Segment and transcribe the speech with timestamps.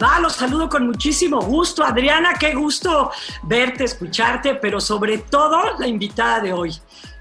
[0.00, 0.20] Va?
[0.20, 1.84] Los saludo con muchísimo gusto.
[1.84, 3.10] Adriana, qué gusto
[3.42, 6.72] verte, escucharte, pero sobre todo la invitada de hoy.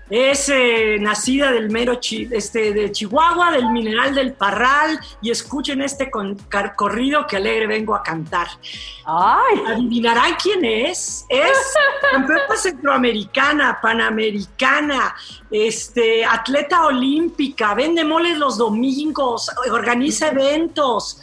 [0.09, 6.09] Es eh, nacida del mero este, de Chihuahua, del mineral del Parral, y escuchen este
[6.09, 6.35] con,
[6.75, 8.47] corrido que alegre vengo a cantar.
[9.05, 9.61] Ay.
[9.67, 11.27] ¿Adivinarán quién es?
[11.29, 11.73] Es
[12.11, 15.15] campeona centroamericana, panamericana,
[15.51, 21.21] este, atleta olímpica, vende moles los domingos, organiza eventos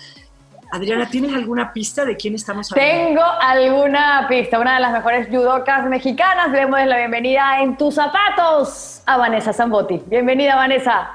[0.73, 3.05] Adriana, ¿tienes alguna pista de quién estamos hablando?
[3.07, 4.59] Tengo alguna pista.
[4.59, 6.51] Una de las mejores judocas mexicanas.
[6.51, 10.03] Le damos la bienvenida en tus zapatos a Vanessa Zambotti.
[10.07, 11.11] Bienvenida, Vanessa.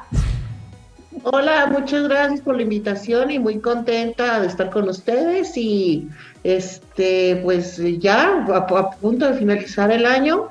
[1.23, 6.09] Hola, muchas gracias por la invitación y muy contenta de estar con ustedes y
[6.43, 10.47] este pues ya a, punto de finalizar el año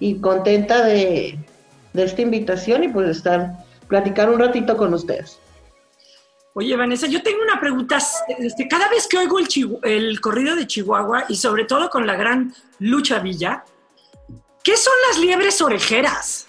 [0.00, 1.38] y contenta de,
[1.92, 3.52] de esta invitación y pues estar
[3.88, 5.38] platicar un ratito con ustedes.
[6.54, 7.98] Oye, Vanessa, yo tengo una pregunta.
[8.38, 9.48] Este, cada vez que oigo el,
[9.82, 13.64] el corrido de Chihuahua y sobre todo con la gran Lucha Villa,
[14.62, 16.46] ¿qué son las liebres orejeras?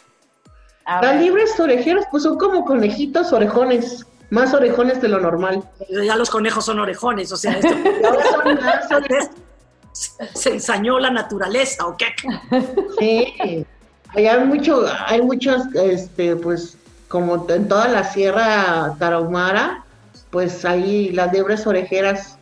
[0.86, 5.64] Las liebres orejeras, pues son como conejitos orejones, más orejones de lo normal.
[5.90, 7.76] Ya los conejos son orejones, o sea, esto,
[10.34, 12.08] se ensañó la naturaleza, ¿o qué?
[13.00, 13.66] Sí,
[14.14, 19.85] hay mucho, hay muchos, este, pues, como en toda la sierra tarahumara,
[20.30, 22.38] pues ahí las liebres orejeras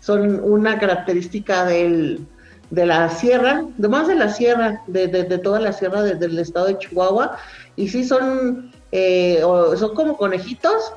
[0.00, 2.26] son una característica del,
[2.70, 7.36] de la sierra, más de la sierra, de, toda la sierra del estado de Chihuahua,
[7.76, 10.92] y sí son, eh, son como conejitos,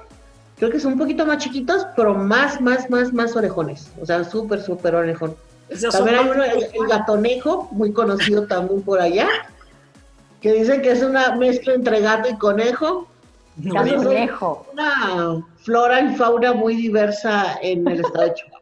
[0.57, 4.23] creo que son un poquito más chiquitos, pero más, más, más, más orejones, o sea,
[4.23, 5.35] súper, súper orejón.
[5.91, 9.27] También hay uno, el, gatonejo, muy conocido también por allá,
[10.41, 13.07] que dicen que es una mezcla entre gato y conejo.
[13.57, 14.65] Gatonejo.
[14.73, 18.61] Una flora y fauna muy diversa en el estado de Chihuahua.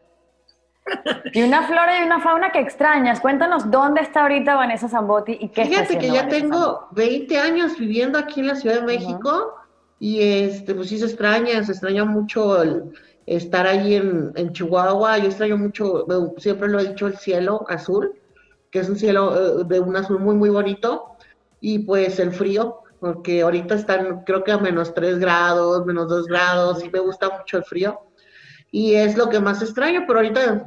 [1.33, 3.19] Y una flora y una fauna que extrañas.
[3.19, 8.17] Cuéntanos dónde está ahorita Vanessa Zambotti y qué Fíjate que ya tengo 20 años viviendo
[8.17, 9.55] aquí en la Ciudad de México
[9.99, 12.91] y este, pues sí se extraña, se extraña mucho el
[13.25, 15.17] estar ahí en, Chihuahua.
[15.19, 16.05] Yo extraño mucho,
[16.37, 18.13] siempre lo he dicho, el cielo azul,
[18.69, 21.15] que es un cielo eh, de un azul muy, muy bonito.
[21.61, 26.25] Y pues el frío, porque ahorita están creo que a menos 3 grados, menos 2
[26.25, 27.99] grados, y me gusta mucho el frío.
[28.71, 30.65] Y es lo que más extraño, pero ahorita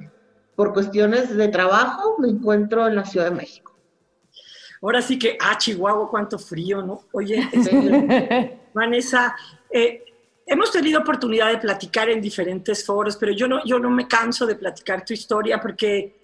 [0.55, 3.75] por cuestiones de trabajo me encuentro en la Ciudad de México.
[4.83, 7.05] Ahora sí que, ah, Chihuahua, cuánto frío, ¿no?
[7.13, 9.35] Oye, este, Vanessa,
[9.71, 10.05] eh,
[10.45, 14.45] hemos tenido oportunidad de platicar en diferentes foros, pero yo no, yo no me canso
[14.45, 16.16] de platicar tu historia porque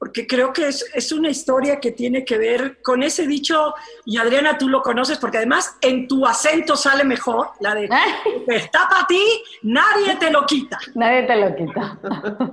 [0.00, 3.74] porque creo que es, es, una historia que tiene que ver con ese dicho,
[4.06, 7.84] y Adriana, tú lo conoces, porque además en tu acento sale mejor, la de,
[8.48, 9.22] está para ti,
[9.60, 10.78] nadie te lo quita.
[10.94, 11.98] Nadie te lo quita.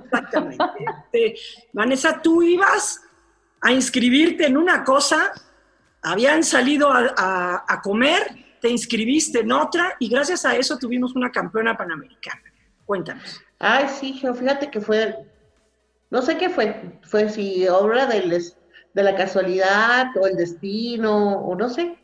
[0.04, 0.64] Exactamente.
[1.10, 1.40] Este,
[1.72, 3.02] Vanessa, tú ibas
[3.62, 5.32] a inscribirte en una cosa,
[6.02, 11.32] habían salido a, a comer, te inscribiste en otra, y gracias a eso tuvimos una
[11.32, 12.42] campeona panamericana.
[12.84, 13.40] Cuéntanos.
[13.58, 15.16] Ay, sí, fíjate que fue
[16.10, 18.52] no sé qué fue, fue si obra de
[18.94, 21.98] la casualidad o el destino, o no sé.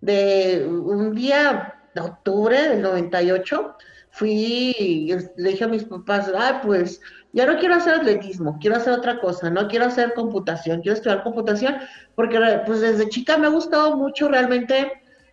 [0.00, 3.76] De un día de octubre del 98,
[4.10, 7.00] fui le dije a mis papás, ah, pues
[7.32, 11.24] ya no quiero hacer atletismo, quiero hacer otra cosa, no quiero hacer computación, quiero estudiar
[11.24, 11.76] computación,
[12.14, 14.92] porque pues desde chica me ha gustado mucho realmente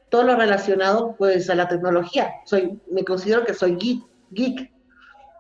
[0.10, 2.32] todo lo relacionado pues a la tecnología.
[2.46, 4.72] Soy, me considero que soy geek, geek.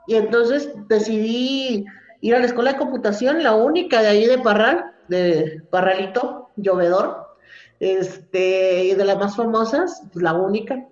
[0.07, 1.86] Y entonces decidí
[2.21, 7.35] ir a la escuela de computación, la única de ahí de Parral, de Parralito, Llovedor,
[7.79, 10.85] este, y de las más famosas, pues, la única.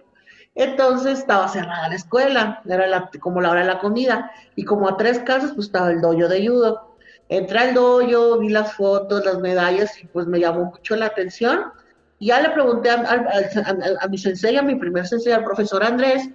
[0.55, 4.97] Entonces estaba cerrada la escuela, era como la hora de la comida, y como a
[4.97, 6.95] tres casas, pues estaba el dojo de judo.
[7.29, 11.71] Entré al dojo, vi las fotos, las medallas, y pues me llamó mucho la atención.
[12.17, 15.83] Y ya le pregunté a, a, a mi sensei, a mi primer sensei, al profesor
[15.83, 16.27] Andrés,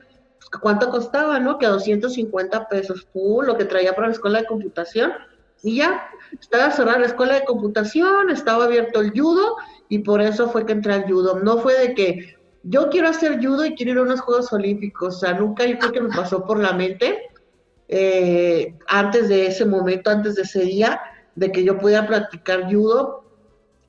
[0.61, 1.59] cuánto costaba, ¿no?
[1.59, 5.13] Que a 250 pesos, full, lo que traía para la escuela de computación.
[5.63, 6.07] Y ya,
[6.41, 9.57] estaba cerrada la escuela de computación, estaba abierto el judo,
[9.89, 11.41] y por eso fue que entré al judo.
[11.41, 15.17] No fue de que yo quiero hacer judo y quiero ir a unos Juegos Olímpicos,
[15.17, 17.31] o sea, nunca yo creo que me pasó por la mente
[17.89, 21.01] eh, antes de ese momento, antes de ese día,
[21.35, 23.25] de que yo pudiera practicar judo.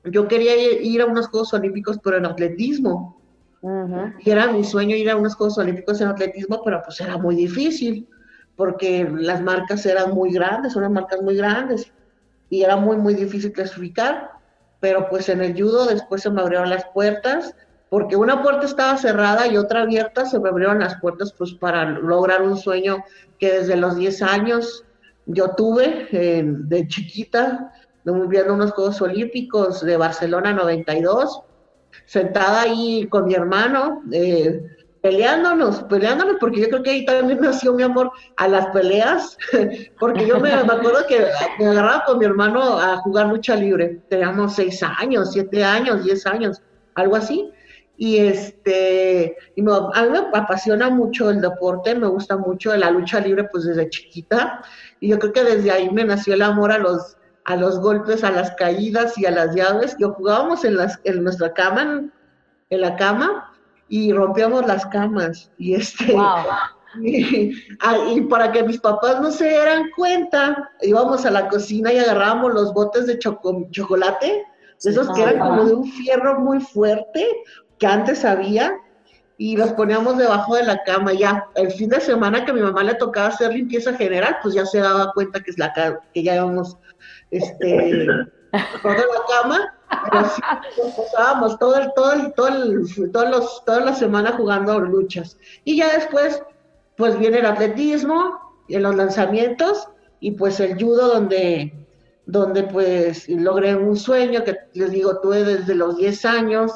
[0.04, 3.15] Yo quería ir a unos Juegos Olímpicos, pero en atletismo.
[3.62, 7.34] Y era mi sueño ir a unos Juegos Olímpicos en atletismo, pero pues era muy
[7.34, 8.08] difícil,
[8.54, 11.92] porque las marcas eran muy grandes, son marcas muy grandes,
[12.48, 14.30] y era muy, muy difícil clasificar.
[14.80, 17.54] Pero pues en el judo después se me abrieron las puertas,
[17.88, 21.84] porque una puerta estaba cerrada y otra abierta, se me abrieron las puertas pues para
[21.84, 23.04] lograr un sueño
[23.38, 24.84] que desde los 10 años
[25.26, 27.72] yo tuve eh, de chiquita,
[28.04, 31.42] viendo unos Juegos Olímpicos de Barcelona 92,
[32.06, 34.62] sentada ahí con mi hermano, eh,
[35.02, 39.36] peleándonos, peleándonos, porque yo creo que ahí también nació mi amor a las peleas,
[40.00, 41.26] porque yo me, acuerdo que
[41.58, 46.26] me agarraba con mi hermano a jugar lucha libre, teníamos seis años, siete años, diez
[46.26, 46.62] años,
[46.94, 47.50] algo así,
[47.98, 53.20] y este, y a mí me apasiona mucho el deporte, me gusta mucho la lucha
[53.20, 54.62] libre pues desde chiquita,
[55.00, 57.16] y yo creo que desde ahí me nació el amor a los,
[57.46, 59.96] a los golpes, a las caídas y a las llaves.
[59.98, 62.10] Yo jugábamos en, las, en nuestra cama,
[62.70, 63.52] en, la cama,
[63.88, 66.14] y rompíamos las camas, y este...
[67.02, 72.54] Y, para que mis papás no se dieran cuenta, íbamos a la cocina y agarrábamos
[72.54, 74.46] los botes de chocolate,
[74.82, 77.26] esos que eran como de un fierro muy fuerte,
[77.78, 78.72] que antes había
[79.36, 81.12] y los poníamos debajo de la cama.
[81.12, 84.54] Ya el fin de semana que a mi mamá le tocaba hacer limpieza general, pues
[84.54, 85.74] ya se daba cuenta que, es la,
[86.14, 86.78] que ya íbamos
[87.30, 88.06] este,
[88.82, 89.72] toda la cama.
[90.10, 95.38] Pero pasábamos todo el, todo el, todo el, todos los, toda la semana jugando luchas.
[95.64, 96.42] Y ya después,
[96.96, 99.88] pues viene el atletismo, y los lanzamientos
[100.20, 101.72] y pues el judo donde
[102.26, 106.72] donde pues logré un sueño que les digo, tuve desde los 10 años,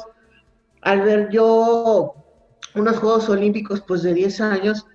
[0.81, 2.15] al ver yo
[2.73, 4.85] unos Juegos Olímpicos pues de 10 años,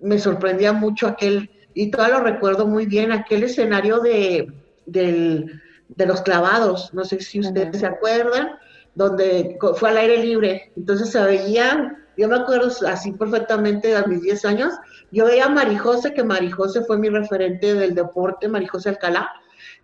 [0.00, 4.50] me sorprendía mucho aquel, y todavía lo recuerdo muy bien, aquel escenario de,
[4.90, 8.58] de los clavados, no sé si ustedes se acuerdan,
[8.94, 14.22] donde fue al aire libre, entonces se veía, yo me acuerdo así perfectamente a mis
[14.22, 14.74] 10 años,
[15.12, 19.30] yo veía a Marijose, que Marijose fue mi referente del deporte, Marijose Alcalá,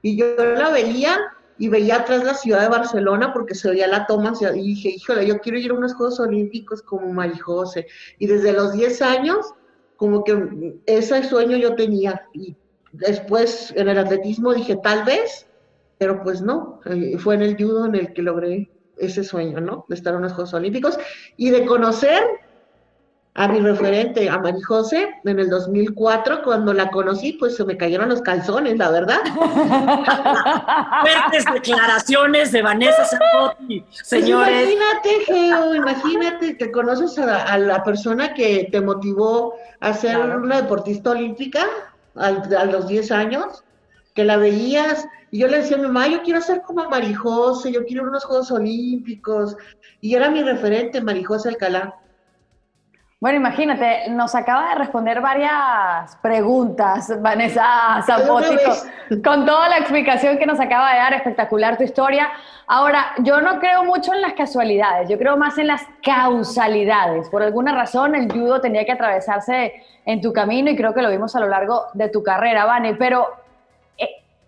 [0.02, 1.18] y yo la veía
[1.58, 5.26] y veía atrás la ciudad de Barcelona porque se veía la toma y dije, híjole,
[5.26, 7.86] yo quiero ir a unos Juegos Olímpicos como Marijose.
[8.18, 9.46] Y desde los 10 años,
[9.96, 12.26] como que ese sueño yo tenía.
[12.32, 12.56] Y
[12.94, 15.46] después en el atletismo dije, tal vez,
[15.98, 19.84] pero pues no, eh, fue en el judo en el que logré ese sueño, ¿no?
[19.88, 20.98] De estar en unos Juegos Olímpicos
[21.36, 22.22] y de conocer
[23.36, 28.08] a mi referente, a Marijose, en el 2004, cuando la conocí, pues se me cayeron
[28.08, 29.18] los calzones, la verdad.
[31.00, 34.70] Fuertes declaraciones de Vanessa Zambotti, pues señores.
[34.70, 41.10] imagínate, Geo, imagínate que conoces a, la persona que te motivó a ser una deportista
[41.10, 41.66] olímpica
[42.16, 43.64] a, a los 10 años,
[44.14, 47.72] que la veías, y yo le decía a mi mamá, yo quiero ser como Marijose,
[47.72, 49.56] yo quiero unos Juegos Olímpicos,
[50.00, 51.96] y era mi referente, Marijose Alcalá.
[53.24, 58.54] Bueno, imagínate, nos acaba de responder varias preguntas, Vanessa Zampotti,
[59.24, 62.28] con, toda la explicación que nos acaba de dar, espectacular tu historia.
[62.66, 67.30] Ahora, yo no creo mucho en las casualidades, yo creo más en las causalidades.
[67.30, 69.72] Por alguna razón, el judo tenía que atravesarse
[70.04, 72.94] en tu camino y creo que lo vimos a lo largo de tu carrera, Vane,
[72.94, 73.26] pero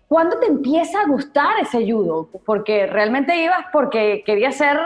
[0.07, 2.29] ¿Cuándo te empieza a gustar ese judo?
[2.45, 4.77] Porque realmente ibas porque querías ser,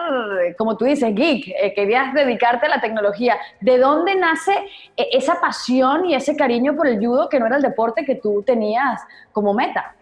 [0.58, 3.38] como tú dices, geek, eh, querías dedicarte a la tecnología.
[3.60, 4.52] ¿De dónde nace
[4.98, 8.16] eh, esa pasión y ese cariño por el judo que no era el deporte que
[8.16, 9.00] tú tenías
[9.32, 9.96] como meta?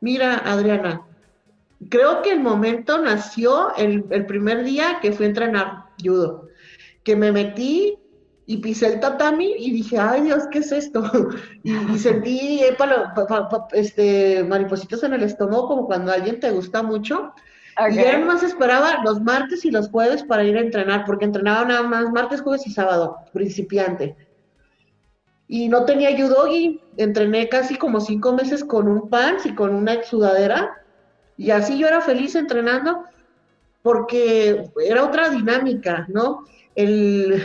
[0.00, 1.00] Mira, Adriana,
[1.88, 6.48] creo que el momento nació el, el primer día que fui a entrenar judo,
[7.04, 7.98] que me metí
[8.50, 11.02] y pisé el tatami y dije, ay Dios, ¿qué es esto?
[11.62, 12.62] Y, sentí
[13.72, 17.34] este, maripositas en el estómago como cuando alguien te gusta mucho.
[17.90, 21.66] Y ya más esperaba los martes y los jueves para ir a entrenar, porque entrenaba
[21.66, 24.16] nada más martes, jueves y sábado, principiante.
[25.46, 30.02] Y no tenía y entrené casi como cinco meses con un pants y con una
[30.02, 30.72] sudadera,
[31.36, 33.04] y así yo era feliz entrenando,
[33.82, 36.44] porque era otra dinámica, ¿no?
[36.78, 37.42] el,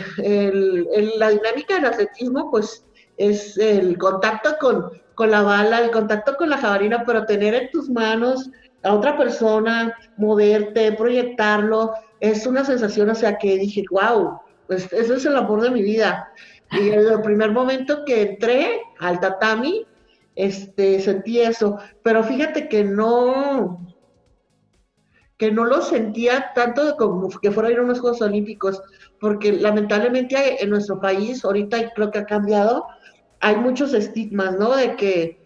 [1.18, 2.84] la dinámica del atletismo, pues,
[3.16, 7.70] es el contacto con, con la bala, el contacto con la jabalina, pero tener en
[7.70, 8.50] tus manos
[8.82, 15.14] a otra persona, moverte, proyectarlo, es una sensación, o sea, que dije, wow, pues ese
[15.14, 16.28] es el amor de mi vida.
[16.70, 19.86] Y el primer momento que entré al tatami,
[20.36, 23.84] este, sentí eso, pero fíjate que no,
[25.36, 28.82] que no lo sentía tanto como que fuera a ir a unos Juegos Olímpicos,
[29.20, 32.86] porque lamentablemente en nuestro país, ahorita creo que ha cambiado,
[33.40, 34.76] hay muchos estigmas, ¿no?
[34.76, 35.44] De que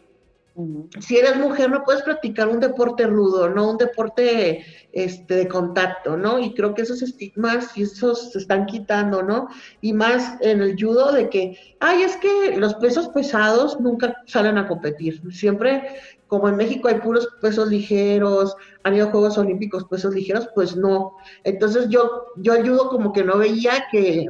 [0.98, 6.16] si eres mujer no puedes practicar un deporte rudo, no un deporte este, de contacto,
[6.16, 6.40] ¿no?
[6.40, 9.48] Y creo que esos estigmas y esos se están quitando, ¿no?
[9.80, 14.58] Y más en el judo de que, ay, es que los pesos pesados nunca salen
[14.58, 15.22] a competir.
[15.32, 15.96] Siempre,
[16.28, 18.54] como en México hay puros pesos ligeros,
[18.84, 21.16] han ido Juegos Olímpicos pesos ligeros, pues no.
[21.42, 24.26] Entonces yo, yo ayudo como que no veía que,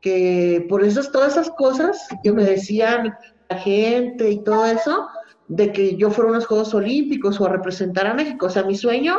[0.00, 3.14] que por esas, todas esas cosas que me decían
[3.48, 5.08] la gente y todo eso,
[5.48, 8.46] de que yo fuera a unos Juegos Olímpicos o a representar a México.
[8.46, 9.16] O sea, mi sueño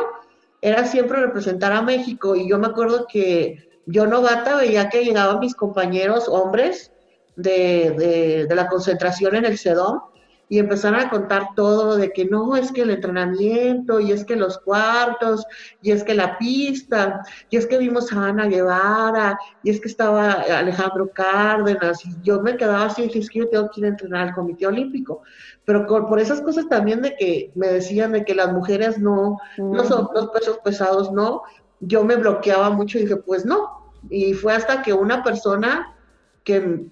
[0.62, 5.40] era siempre representar a México y yo me acuerdo que yo novata veía que llegaban
[5.40, 6.92] mis compañeros hombres
[7.36, 10.13] de, de la concentración en el CEDOM
[10.54, 14.36] y empezaron a contar todo de que no, es que el entrenamiento, y es que
[14.36, 15.44] los cuartos,
[15.82, 19.88] y es que la pista, y es que vimos a Ana Guevara, y es que
[19.88, 23.86] estaba Alejandro Cárdenas, y yo me quedaba así, y es que yo tengo que ir
[23.86, 25.22] a entrenar al Comité Olímpico.
[25.64, 29.82] Pero por esas cosas también de que me decían de que las mujeres no, no
[29.82, 31.42] son los pesos pesados, no,
[31.80, 33.90] yo me bloqueaba mucho y dije, pues no.
[34.08, 35.96] Y fue hasta que una persona
[36.44, 36.86] que,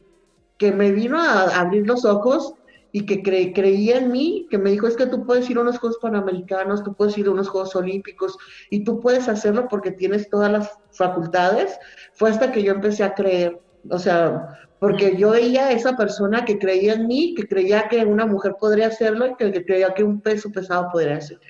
[0.59, 2.57] que me vino a abrir los ojos,
[2.93, 5.79] y que creía en mí, que me dijo, es que tú puedes ir a unos
[5.79, 8.37] Juegos Panamericanos, tú puedes ir a unos Juegos Olímpicos
[8.71, 11.79] y tú puedes hacerlo porque tienes todas las facultades,
[12.13, 13.59] fue hasta que yo empecé a creer,
[13.91, 18.05] o sea, porque yo veía a esa persona que creía en mí, que creía que
[18.05, 21.47] una mujer podría hacerlo y que, creía que un peso pesado podría hacerlo.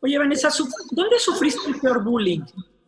[0.00, 0.50] Oye, Vanessa,
[0.90, 2.42] ¿dónde sufriste el peor bullying?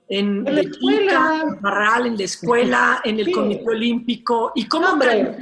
[0.08, 1.42] En, la escuela.
[1.42, 4.52] En Barral, en la escuela, en el Comité Olímpico.
[4.54, 4.86] ¿Y cómo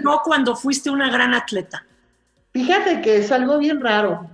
[0.02, 1.86] no, cuando fuiste una gran atleta?
[2.54, 4.30] Fíjate que es algo bien raro.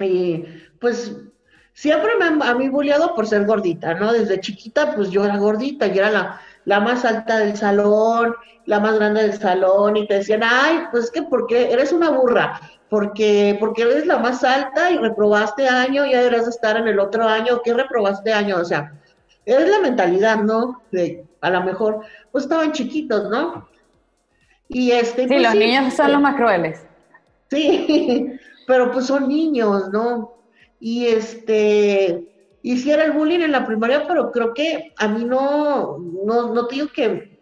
[0.00, 0.44] Y
[0.80, 1.14] pues
[1.74, 4.12] siempre me han a mí bulleado por ser gordita, ¿no?
[4.14, 8.34] Desde chiquita, pues yo era gordita, y era la, la más alta del salón,
[8.64, 12.08] la más grande del salón, y te decían, ay, pues es que porque eres una
[12.08, 12.58] burra,
[12.88, 17.28] porque, porque eres la más alta y reprobaste año, ya deberías estar en el otro
[17.28, 18.56] año, ¿qué reprobaste año?
[18.56, 18.94] O sea,
[19.44, 20.80] es la mentalidad, ¿no?
[20.90, 22.00] De, a lo mejor,
[22.32, 23.68] pues estaban chiquitos, ¿no?
[24.68, 25.22] Y este.
[25.22, 26.86] Sí, pues los niños son los más crueles.
[27.54, 28.32] Sí,
[28.66, 30.34] pero pues son niños, ¿no?
[30.80, 36.52] Y este, hiciera el bullying en la primaria, pero creo que a mí no, no,
[36.52, 37.40] no te digo que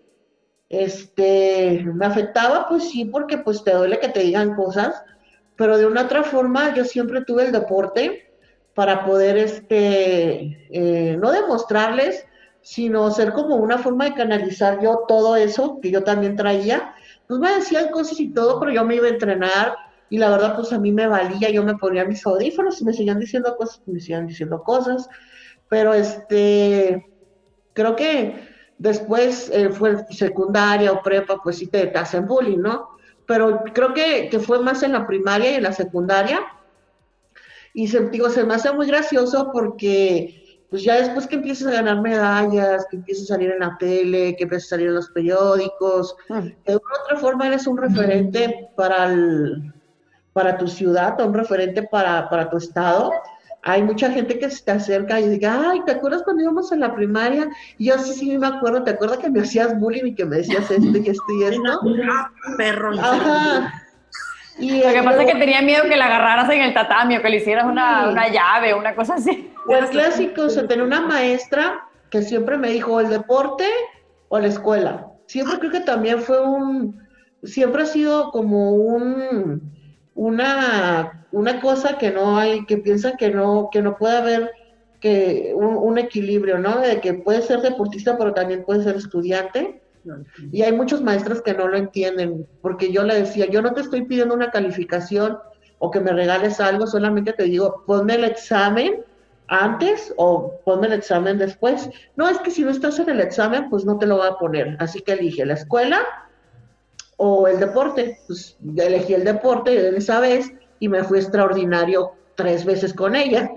[0.68, 5.02] este, me afectaba, pues sí, porque pues te duele que te digan cosas,
[5.56, 8.32] pero de una otra forma yo siempre tuve el deporte
[8.74, 12.24] para poder, este, eh, no demostrarles,
[12.62, 16.94] sino ser como una forma de canalizar yo todo eso que yo también traía.
[17.28, 19.76] Pues me decían cosas y todo, pero yo me iba a entrenar,
[20.12, 22.92] y la verdad pues a mí me valía, yo me ponía mis audífonos y me
[22.92, 25.08] seguían diciendo cosas, me seguían diciendo cosas,
[25.70, 27.10] pero este,
[27.72, 32.90] creo que después eh, fue secundaria o prepa, pues sí te, hacen bullying, ¿no?
[33.24, 36.42] Pero creo que, fue más en la primaria y en la secundaria,
[37.72, 41.76] y se, digo, se me hace muy gracioso porque pues ya después que empiezas a
[41.76, 45.08] ganar medallas, que empiezas a salir en la tele, que empiezas a salir en los
[45.08, 46.48] periódicos, mm.
[46.66, 49.72] de una otra forma eres un referente para el,
[50.32, 53.12] para tu ciudad, un referente para, para tu estado.
[53.64, 56.80] Hay mucha gente que se te acerca y diga, ay, ¿te acuerdas cuando íbamos en
[56.80, 57.48] la primaria?
[57.78, 60.38] Y yo sí, sí me acuerdo, ¿te acuerdas que me hacías bullying y que me
[60.38, 61.80] decías esto y esto y esto?
[62.56, 62.92] Perro.
[62.98, 63.72] Ajá.
[64.58, 67.22] Y Lo que pasa es que tenía miedo que la agarraras en el tatami o
[67.22, 69.50] que le hicieras una, una llave o una cosa así.
[69.68, 73.64] El clásico, o sea, tenía una maestra que siempre me dijo, el deporte
[74.28, 75.06] o la escuela.
[75.26, 77.00] Siempre creo que también fue un,
[77.42, 79.72] siempre ha sido como un,
[80.14, 84.52] una, una cosa que no hay, que piensan que no, que no puede haber
[85.00, 86.78] que un, equilibrio, ¿no?
[86.78, 89.82] De que puede ser deportista, pero también puede ser estudiante.
[90.52, 93.80] Y hay muchos maestros que no lo entienden, porque yo le decía, yo no te
[93.80, 95.38] estoy pidiendo una calificación
[95.78, 99.04] o que me regales algo, solamente te digo, ponme el examen
[99.48, 101.90] antes o ponme el examen después.
[102.14, 104.38] No, es que si no estás en el examen, pues no te lo va a
[104.38, 104.76] poner.
[104.78, 106.06] Así que elige la escuela
[107.24, 108.18] o el deporte.
[108.26, 113.48] Pues elegí el deporte esa vez y me fui extraordinario tres veces con ella.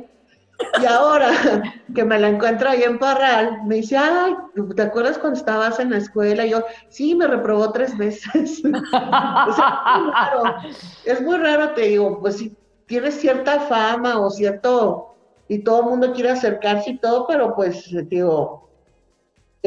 [0.82, 1.32] Y ahora
[1.96, 4.36] que me la encuentro ahí en Parral, me dice, ay,
[4.76, 6.46] ¿te acuerdas cuando estabas en la escuela?
[6.46, 8.32] Yo, sí, me reprobó tres veces.
[8.36, 10.44] es, muy raro.
[11.04, 12.56] es muy raro, te digo, pues si
[12.86, 15.16] tienes cierta fama o cierto,
[15.48, 18.65] y todo el mundo quiere acercarse y todo, pero pues, digo,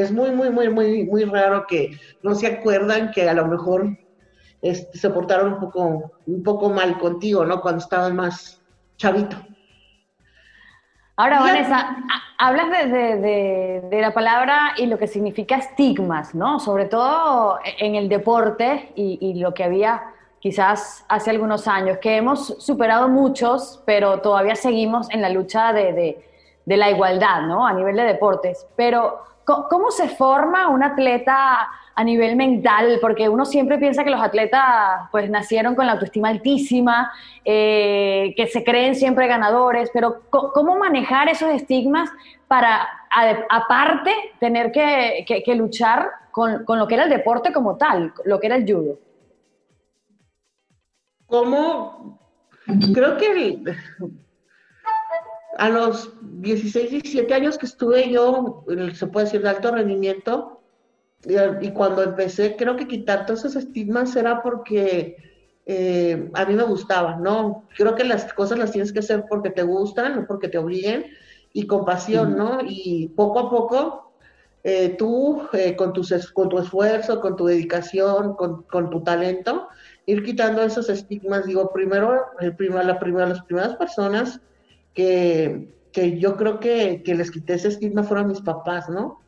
[0.03, 3.97] es muy, muy, muy, muy, muy raro que no se acuerdan que a lo mejor
[4.63, 7.61] este, se portaron un poco, un poco mal contigo, ¿no?
[7.61, 8.61] Cuando estaban más
[8.97, 9.37] chavito.
[11.17, 11.97] Ahora, Vanessa,
[12.39, 16.61] hablas de, la palabra y lo que significa estigmas, ¿no?
[16.61, 22.63] Sobre todo en el deporte y, lo que había quizás hace algunos años, que hemos
[22.65, 26.25] superado muchos, pero todavía seguimos en la lucha de,
[26.67, 27.67] la igualdad, ¿no?
[27.67, 28.69] A nivel de deportes.
[28.77, 29.25] Pero,
[29.69, 35.09] ¿cómo se forma un atleta a nivel mental, porque uno siempre piensa que los atletas
[35.11, 37.11] pues nacieron con la autoestima altísima,
[37.45, 42.09] eh, que se creen siempre ganadores, pero ¿cómo manejar esos estigmas
[42.47, 42.87] para,
[43.51, 48.55] aparte, tener que, luchar con, lo que era el deporte como tal, lo que era
[48.55, 49.01] el judo?
[51.27, 52.17] ¿Cómo?
[52.95, 53.61] Creo que
[55.59, 60.63] a los 16, 17 años que estuve yo, se puede decir, de alto rendimiento,
[61.61, 65.17] y cuando empecé, creo que quitar todos esos estigmas era porque
[65.67, 67.65] eh, a mí me gustaba, ¿no?
[67.77, 71.07] Creo que las cosas las tienes que hacer porque te gustan, no porque te obliguen,
[71.53, 72.61] y con pasión, ¿no?
[72.65, 74.13] Y poco a poco,
[74.63, 76.03] eh, tú, eh, con, tu,
[76.35, 79.67] con tu esfuerzo, con tu dedicación, con, con, tu talento,
[80.07, 81.47] ir quitando esos estigmas.
[81.47, 84.41] Digo, primero, el primer, la primera, las primeras personas
[84.99, 89.21] que, que yo creo que, que les quité ese estigma fueron mis papás, ¿no?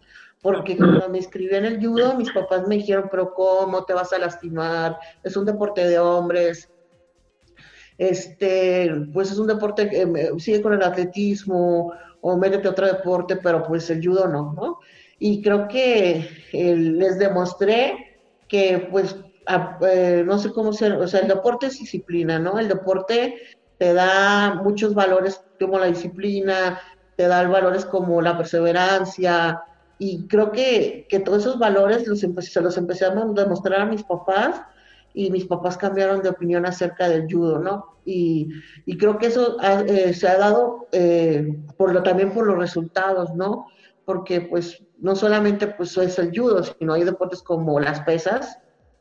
[0.43, 4.13] porque cuando me inscribí en el judo, mis papás me dijeron, pero ¿cómo te vas
[4.13, 4.99] a lastimar?
[5.23, 6.69] Es un deporte de hombres.
[7.99, 13.37] Este, pues es un deporte que sigue con el atletismo o métete a otro deporte,
[13.37, 14.79] pero pues el judo no, ¿no?
[15.19, 19.15] Y creo que les demostré que pues
[19.83, 22.59] eh, no sé cómo ser, o sea, el deporte es disciplina, ¿no?
[22.59, 23.35] El deporte
[23.81, 26.79] te da muchos valores como la disciplina,
[27.17, 29.63] te da valores como la perseverancia,
[29.99, 34.03] y creo que, que todos esos valores los se los empecé a demostrar a mis
[34.03, 34.61] papás
[35.15, 37.97] y mis papás cambiaron de opinión acerca del judo, ¿no?
[38.05, 38.51] Y,
[38.85, 43.35] y creo que eso eh, se ha dado eh, por lo, también por los resultados,
[43.35, 43.67] ¿no?
[44.05, 48.59] Porque pues no solamente pues es el judo, sino hay deportes como las pesas,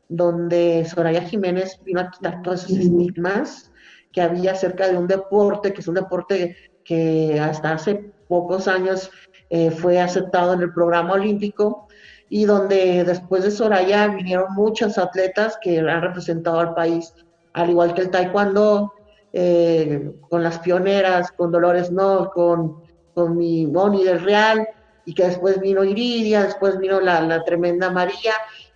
[0.07, 3.68] donde Soraya Jiménez vino a quitar todos esos estigmas
[4.11, 9.11] que había acerca de un deporte, que es un deporte que hasta hace pocos años
[9.49, 11.87] eh, fue aceptado en el programa olímpico
[12.29, 17.13] y donde después de Soraya vinieron muchos atletas que han representado al país,
[17.53, 18.93] al igual que el taekwondo,
[19.33, 22.83] eh, con las pioneras, con Dolores No, con,
[23.15, 24.67] con mi Moni del Real,
[25.05, 28.33] y que después vino Iridia, después vino la, la tremenda María,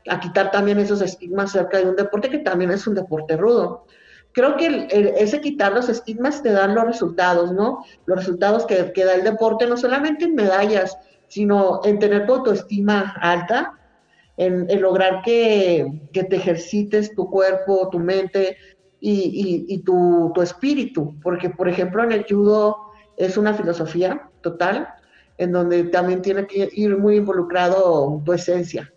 [0.07, 3.85] a quitar también esos estigmas acerca de un deporte que también es un deporte rudo
[4.33, 7.85] creo que ese quitar los estigmas te dan los resultados, ¿no?
[8.05, 12.35] Los resultados que, que, da el deporte, no solamente en medallas, sino en tener tu
[12.35, 13.79] autoestima alta,
[14.37, 18.57] en, lograr que, te ejercites tu cuerpo, tu mente
[18.99, 22.77] y, tu, tu, espíritu, porque por ejemplo en el judo
[23.17, 24.87] es una filosofía total,
[25.37, 28.91] en donde también tiene que ir muy involucrado tu esencia.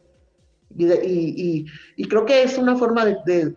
[0.77, 1.65] Y,
[2.09, 3.57] creo que es una forma de de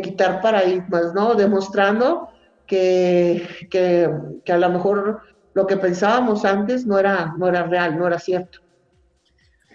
[0.00, 1.34] quitar paradigmas, ¿no?
[1.34, 2.28] Demostrando
[2.66, 5.22] que, que, a lo mejor
[5.54, 8.60] lo que pensábamos antes no era, no era real, no era cierto.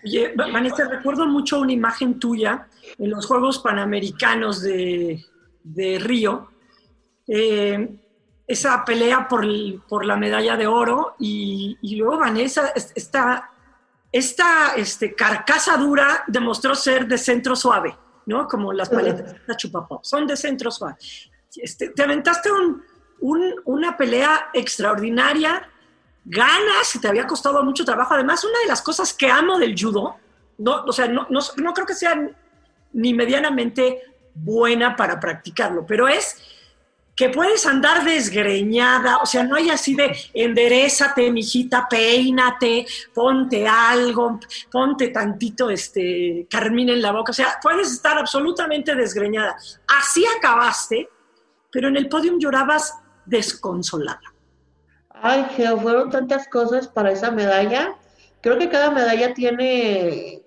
[0.05, 5.23] Oye, Vanessa, recuerdo mucho una imagen tuya en los Juegos Panamericanos de,
[5.63, 6.49] de Río.
[7.27, 7.99] Eh,
[8.45, 9.45] esa pelea por,
[9.87, 13.49] por, la medalla de oro y, y luego Vanessa, esta,
[14.11, 17.97] esta este, carcasa dura demostró ser de centro suave.
[18.25, 18.47] ¿No?
[18.47, 20.95] Como las paletas de chupapop, son de centro suave.
[21.55, 22.49] Este, te aventaste
[23.19, 25.69] una pelea extraordinaria,
[26.25, 28.13] ganas, y te había costado mucho trabajo.
[28.13, 30.15] Además, una de las cosas que amo del judo,
[30.57, 32.29] no, o sea, no, no creo que sea
[32.93, 34.01] ni medianamente
[34.33, 36.37] buena para practicarlo, pero es
[37.15, 44.39] que puedes andar desgreñada, o sea, no hay así de enderezate, mijita, peínate, ponte algo,
[44.71, 49.55] ponte tantito este carmín en la boca, o sea, puedes estar absolutamente desgreñada.
[49.87, 51.07] Así acabaste,
[51.71, 52.95] pero en el podio llorabas
[53.25, 54.33] desconsolada.
[55.09, 57.95] Ay, Geo, fueron tantas cosas para esa medalla.
[58.41, 60.43] Creo que cada medalla tiene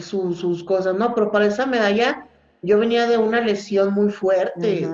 [0.00, 1.14] sus cosas, ¿no?
[1.14, 2.27] Pero para esa medalla
[2.62, 4.88] yo venía de una lesión muy fuerte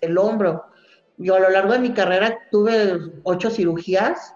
[0.00, 0.64] del hombro.
[1.16, 4.34] Yo a lo largo de mi carrera tuve ocho cirugías,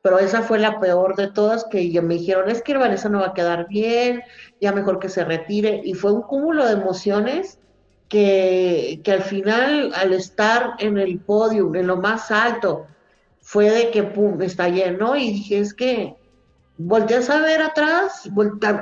[0.00, 3.28] pero esa fue la peor de todas, que me dijeron, es que Vanessa no va
[3.28, 4.22] a quedar bien,
[4.60, 5.80] ya mejor que se retire.
[5.84, 7.58] Y fue un cúmulo de emociones
[8.08, 12.86] que, que al final, al estar en el podio, en lo más alto,
[13.40, 15.14] fue de que, pum, estallé, ¿no?
[15.14, 16.16] Y dije, es que
[16.78, 18.28] volteas a ver atrás,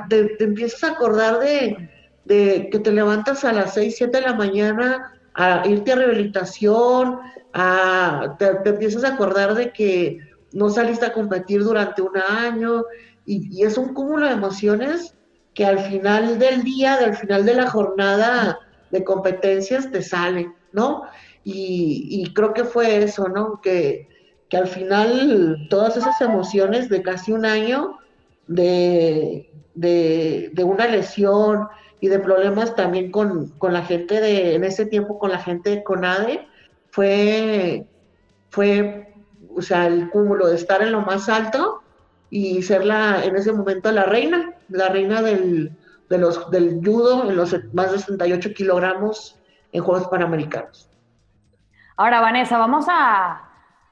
[0.09, 1.89] te, te empiezas a acordar de
[2.31, 7.19] de que te levantas a las 6, 7 de la mañana a irte a rehabilitación,
[7.53, 10.19] a, te, empiezas a acordar de que
[10.53, 12.85] no saliste a competir durante un año
[13.25, 15.13] y, es un cúmulo de emociones
[15.53, 18.59] que al final del día, al final de la jornada
[18.91, 21.03] de competencias te salen, ¿no?
[21.43, 23.59] Y, creo que fue eso, ¿no?
[23.61, 24.07] Que,
[24.47, 27.97] que al final todas esas emociones de casi un año
[28.47, 31.67] de, de, una lesión
[32.01, 35.69] y de problemas también con, con, la gente de, en ese tiempo con la gente
[35.69, 36.47] de CONADE,
[36.89, 37.85] fue,
[38.49, 39.13] fue,
[39.55, 41.83] o sea, el cúmulo de estar en lo más alto
[42.31, 45.77] y ser la, en ese momento la reina, la reina del,
[46.09, 49.39] de los, del judo en los más de 68 kilogramos
[49.71, 50.89] en Juegos Panamericanos.
[51.97, 53.43] Ahora, Vanessa, vamos a,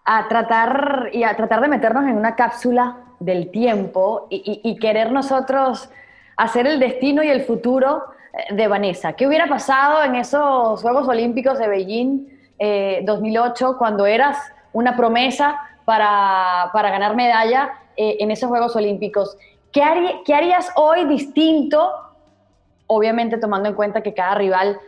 [0.03, 5.11] a tratar y a tratar de meternos en una cápsula del tiempo y, y, querer
[5.11, 5.91] nosotros
[6.39, 8.01] hacer el destino y el futuro
[8.33, 9.13] eh, de Vanessa.
[9.13, 12.27] ¿Qué hubiera pasado en esos Juegos Olímpicos de Beijing
[13.03, 14.37] 2008 eh, cuando eras
[14.71, 19.37] una promesa para, para ganar medalla eh, en esos Juegos Olímpicos?
[19.73, 19.83] ¿Qué,
[20.25, 21.91] ¿Qué, harías hoy distinto?
[22.87, 24.79] Obviamente tomando en cuenta que cada rival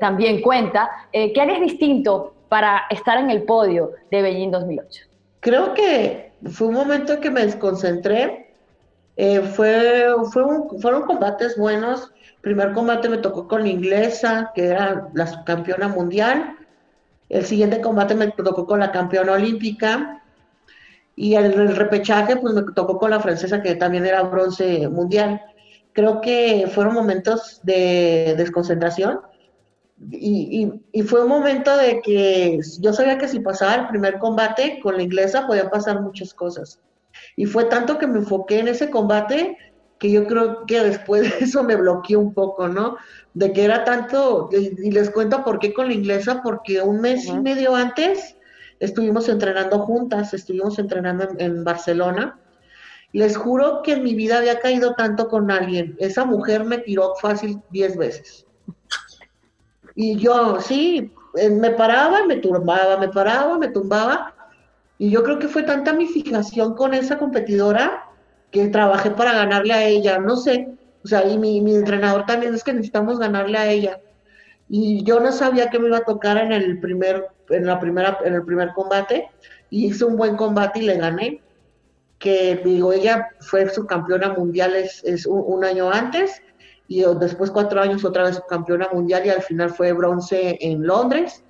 [0.00, 0.90] también cuenta.
[1.12, 5.04] ¿Qué harías distinto para estar en el podio de Beijing 2008?
[5.40, 8.51] Creo que fue un momento en que me desconcentré.
[9.16, 10.44] Eh, fue, fue
[10.80, 12.12] fueron combates buenos.
[12.40, 16.56] primer combate me tocó con la inglesa, que era la campeona mundial.
[17.28, 20.22] El siguiente combate me tocó con la campeona olímpica.
[21.14, 25.42] Y el, el repechaje, pues me tocó con la francesa, que también era bronce mundial.
[25.92, 29.20] Creo que fueron momentos de desconcentración
[30.10, 34.80] y, y, fue un momento de que yo sabía que si pasaba el primer combate
[34.82, 36.80] con la inglesa podía pasar muchas cosas.
[37.36, 39.56] Y fue tanto que me enfoqué en ese combate
[39.98, 42.96] que yo creo que después de eso me bloqueé un poco, ¿no?
[43.34, 47.26] De que era tanto, y, les cuento por qué con la inglesa, porque un mes
[47.26, 48.36] y medio antes
[48.80, 52.38] estuvimos entrenando juntas, estuvimos entrenando en, en Barcelona.
[53.12, 55.94] Les juro que en mi vida había caído tanto con alguien.
[55.98, 58.46] Esa mujer me tiró fácil 10 veces.
[59.94, 64.34] Y yo, sí, eh, me paraba, me tumbaba, me paraba, me tumbaba.
[65.02, 68.04] Y yo creo que fue tanta mi fijación con esa competidora
[68.52, 70.68] que trabajé para ganarle a ella, no sé.
[71.02, 73.98] O sea, y mi, mi entrenador también es que necesitamos ganarle a ella.
[74.68, 78.20] Y yo no sabía que me iba a tocar en el primer, en la primera,
[78.24, 79.28] en el primer combate.
[79.70, 81.42] Y hice un buen combate y le gané.
[82.20, 86.40] Que digo, ella fue su campeona mundial es, es un año antes
[86.86, 91.42] y después cuatro años otra vez campeona mundial y al final fue bronce en Londres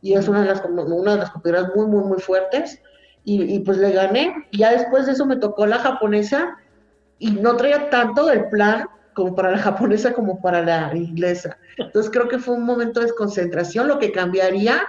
[0.00, 2.80] y es una de las, una de las competidoras muy, muy, muy fuertes
[3.24, 4.34] y, pues le gané.
[4.50, 6.56] Y ya después de eso me tocó la japonesa
[7.18, 11.56] y no traía tanto del plan como para la japonesa como para la inglesa.
[11.76, 13.88] Entonces creo que fue un momento de desconcentración.
[13.88, 14.86] Lo que cambiaría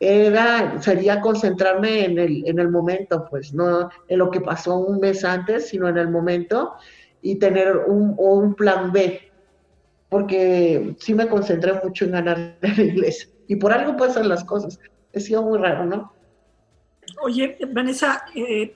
[0.00, 5.00] era, sería concentrarme en el, en el momento, pues no en lo que pasó un
[5.00, 6.74] mes antes, sino en el momento
[7.22, 9.20] y tener un, un plan B
[10.14, 13.28] porque sí me concentré mucho en ganar la iglesia.
[13.48, 14.78] Y por algo pasan las cosas.
[15.12, 16.12] Ha sido muy raro, ¿no?
[17.22, 18.74] Oye, Vanessa, eh,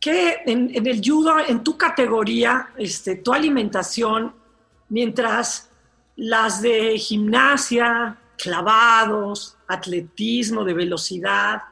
[0.00, 4.34] ¿qué en, el judo, en tu categoría, este, tu alimentación,
[4.88, 5.70] mientras
[6.16, 11.62] las de gimnasia, clavados, atletismo de velocidad,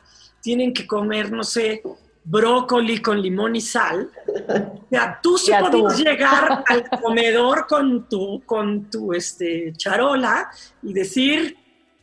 [0.41, 1.83] tienen que comer, no sé,
[2.25, 4.11] brócoli con limón y sal.
[4.27, 10.51] O sea, tú sí podías llegar al comedor con tu, con tu este, charola
[10.83, 11.57] y decir,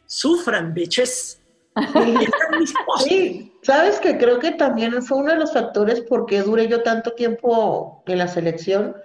[0.06, 1.39] sufran, bitches.
[3.04, 6.84] Sí, sabes que creo que también fue uno de los factores por qué duré yo
[6.84, 8.96] tanto tiempo en la selección.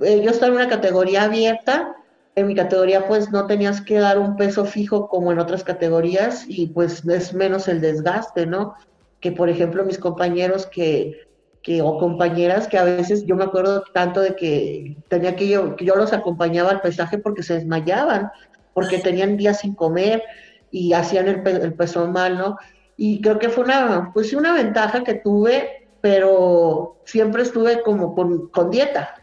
[0.00, 1.94] Eh, yo estaba en una categoría abierta,
[2.34, 6.44] en mi categoría pues no tenías que dar un peso fijo como en otras categorías
[6.48, 8.74] y pues es menos el desgaste, ¿no?
[9.20, 11.26] que por ejemplo mis compañeros que,
[11.62, 15.76] que, o compañeras que a veces yo me acuerdo tanto de que tenía que yo,
[15.76, 18.30] yo los acompañaba al pesaje porque se desmayaban,
[18.74, 20.22] porque tenían días sin comer
[20.70, 22.56] y hacían el, el peso mal, ¿no?
[22.96, 28.48] Y creo que fue una, pues una ventaja que tuve, pero siempre estuve como con,
[28.48, 29.22] con dieta.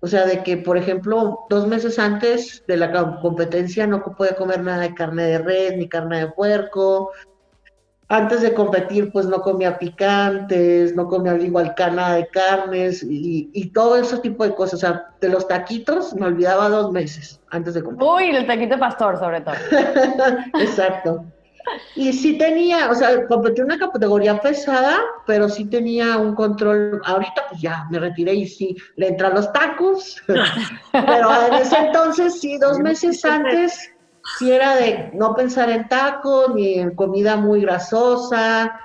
[0.00, 4.62] O sea, de que, por ejemplo, dos meses antes de la competencia no podía comer
[4.62, 7.12] nada de carne de res ni carne de puerco,
[8.08, 13.96] antes de competir, pues no comía picantes, no comía igual cana de carnes y, todo
[13.96, 14.74] ese tipo de cosas.
[14.74, 18.08] O sea, de los taquitos me olvidaba dos meses antes de competir.
[18.08, 19.54] Uy, el taquito pastor, sobre todo.
[20.60, 21.24] Exacto.
[21.96, 27.00] Y sí tenía, o sea, competí una categoría pesada, pero sí tenía un control.
[27.04, 30.22] Ahorita, pues ya me retiré y sí, le entran los tacos.
[30.92, 33.90] pero en ese entonces, sí, dos meses antes
[34.38, 38.80] si era de no pensar en tacos ni en comida muy grasosa.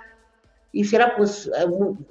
[0.71, 1.49] hiciera pues,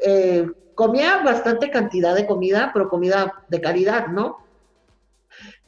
[0.05, 4.38] eh, comía bastante cantidad de comida, pero comida de calidad, ¿no?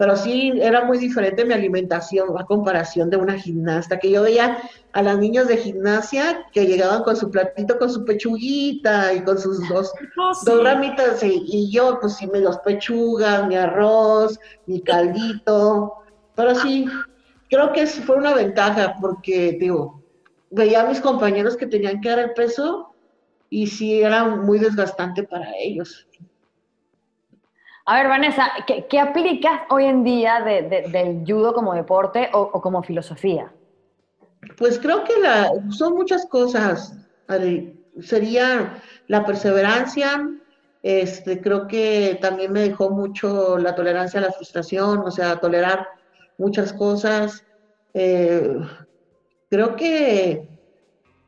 [0.00, 4.56] Pero sí era muy diferente mi alimentación a comparación de una gimnasta, que yo veía
[4.94, 9.38] a las niñas de gimnasia que llegaban con su platito, con su pechuguita y con
[9.38, 14.80] sus dos, oh, dos ramitas, y, yo pues sí, me dos pechugas, mi arroz, mi
[14.80, 15.92] caldito,
[16.34, 16.86] pero sí,
[17.50, 20.02] creo que fue una ventaja porque, digo,
[20.48, 22.94] veía a mis compañeros que tenían que dar el peso
[23.50, 26.06] y sí era muy desgastante para ellos.
[27.90, 28.52] A ver, Vanessa,
[28.88, 33.52] ¿qué, aplicas hoy en día del judo como deporte o, como filosofía?
[34.56, 35.14] Pues creo que
[35.70, 36.94] son muchas cosas.
[38.00, 40.24] Sería la perseverancia,
[40.84, 45.88] este, creo que también me dejó mucho la tolerancia a la frustración, o sea, tolerar
[46.38, 47.44] muchas cosas.
[47.92, 48.56] Eh,
[49.48, 50.48] creo que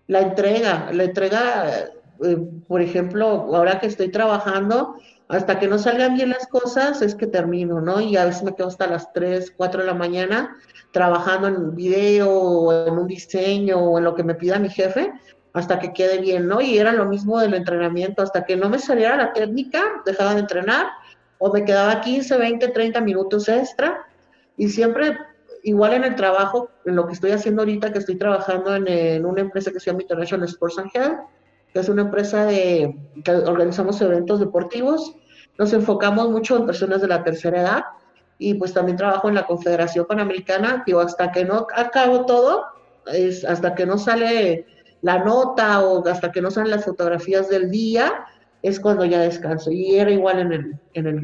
[0.06, 1.90] la entrega, la entrega,
[2.22, 2.36] eh,
[2.68, 4.94] por ejemplo, ahora que estoy trabajando,
[5.32, 8.00] hasta que no salgan bien las cosas es que termino, ¿no?
[8.02, 10.56] Y a veces me quedo hasta las 3, 4 de la mañana
[10.90, 14.68] trabajando en un video o en un diseño o en lo que me pida mi
[14.68, 15.10] jefe
[15.54, 16.60] hasta que quede bien, ¿no?
[16.60, 20.40] Y era lo mismo del entrenamiento, hasta que no me saliera la técnica, dejaba de
[20.40, 20.88] entrenar
[21.38, 24.06] o me quedaba 15, 20, 30 minutos extra
[24.58, 25.16] y siempre
[25.62, 29.40] igual en el trabajo, en lo que estoy haciendo ahorita, que estoy trabajando en, una
[29.40, 31.20] empresa que se llama International Sports and Health,
[31.72, 35.16] que es una empresa de que organizamos eventos deportivos
[35.58, 37.84] nos enfocamos mucho en personas de la tercera edad
[38.38, 42.64] y pues también trabajo en la Confederación Panamericana, digo, hasta que no acabo todo,
[43.12, 44.66] es hasta que no sale
[45.02, 48.24] la nota o hasta que no salen las fotografías del día,
[48.62, 49.70] es cuando ya descanso.
[49.70, 51.20] Y era igual en el, en el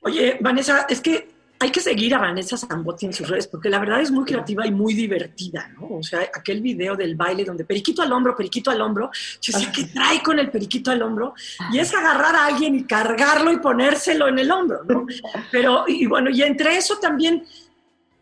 [0.00, 1.33] Oye, Vanessa, es que
[1.64, 4.66] hay que seguir a Vanessa Zambotti en sus redes porque la verdad es muy creativa
[4.66, 5.96] y muy divertida, ¿no?
[5.96, 9.72] O sea, aquel video del baile donde periquito al hombro, periquito al hombro, yo sé
[9.74, 11.32] ¿qué trae con el periquito al hombro?
[11.72, 15.06] Y es agarrar a alguien y cargarlo y ponérselo en el hombro, ¿no?
[15.50, 17.42] Pero, y bueno, y entre eso también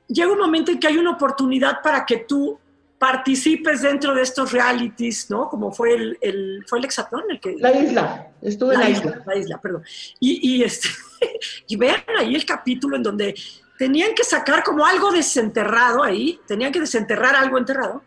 [0.07, 2.61] llega un momento en que hay una oportunidad para que tú
[3.03, 5.49] participes dentro de estos realities, ¿no?
[5.49, 7.57] Como fue el, el fue el el que...
[7.59, 9.23] La isla, estuve en la isla.
[9.27, 9.83] La isla, perdón.
[10.21, 10.89] Y, y, este,
[11.67, 13.35] y vean ahí el capítulo en donde
[13.77, 18.05] tenían que sacar como algo desenterrado ahí, tenían que desenterrar algo enterrado,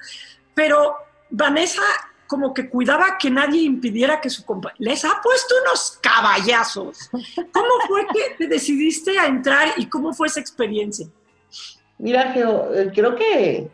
[0.53, 0.95] pero
[1.29, 1.83] Vanessa
[2.25, 4.77] como que cuidaba que nadie impidiera que su compañero...
[4.79, 7.09] Les ha puesto unos caballazos.
[7.51, 11.05] ¿Cómo fue que te decidiste a entrar y cómo fue esa experiencia?
[11.97, 13.69] Mira, eh, creo que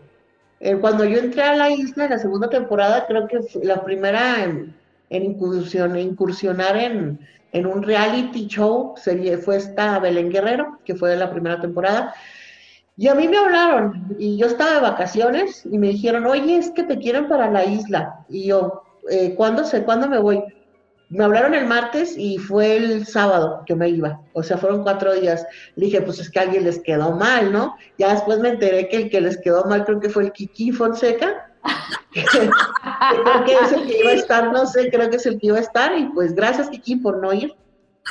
[0.64, 4.44] eh, cuando yo entré a la isla en la segunda temporada, creo que la primera
[4.44, 4.76] en,
[5.10, 7.18] incursionar en,
[7.66, 8.94] un reality show
[9.44, 12.14] fue esta Belén Guerrero, que fue de la primera temporada.
[12.96, 16.70] Y a mí me hablaron, y yo estaba de vacaciones, y me dijeron, oye, es
[16.70, 18.24] que te quieren para la isla.
[18.30, 20.44] Y yo, eh, ¿cuándo, sé, ¿cuándo me voy?
[21.12, 25.14] Me hablaron el martes y fue el sábado que me iba, o sea, fueron cuatro
[25.14, 25.46] días.
[25.76, 27.76] Le dije, pues es que a alguien les quedó mal, ¿no?
[27.98, 30.72] Ya después me enteré que el que les quedó mal creo que fue el Kiki
[30.72, 31.52] Fonseca,
[32.14, 32.52] creo
[33.46, 35.58] que es el que iba a estar, no sé, creo que es el que iba
[35.58, 37.54] a estar, y pues gracias Kiki por no ir.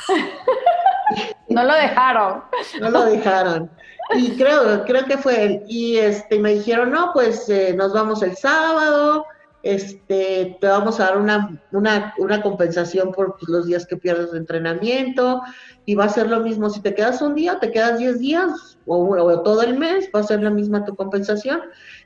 [1.49, 2.43] no lo dejaron.
[2.79, 3.71] No lo dejaron.
[4.13, 5.63] Y creo, creo que fue él.
[5.67, 9.25] Y este, me dijeron, no, pues eh, nos vamos el sábado,
[9.63, 14.31] este, te vamos a dar una, una, una compensación por pues, los días que pierdes
[14.31, 15.41] de entrenamiento
[15.85, 18.77] y va a ser lo mismo si te quedas un día, te quedas 10 días
[18.85, 21.61] o, todo el mes, va a ser la misma tu compensación.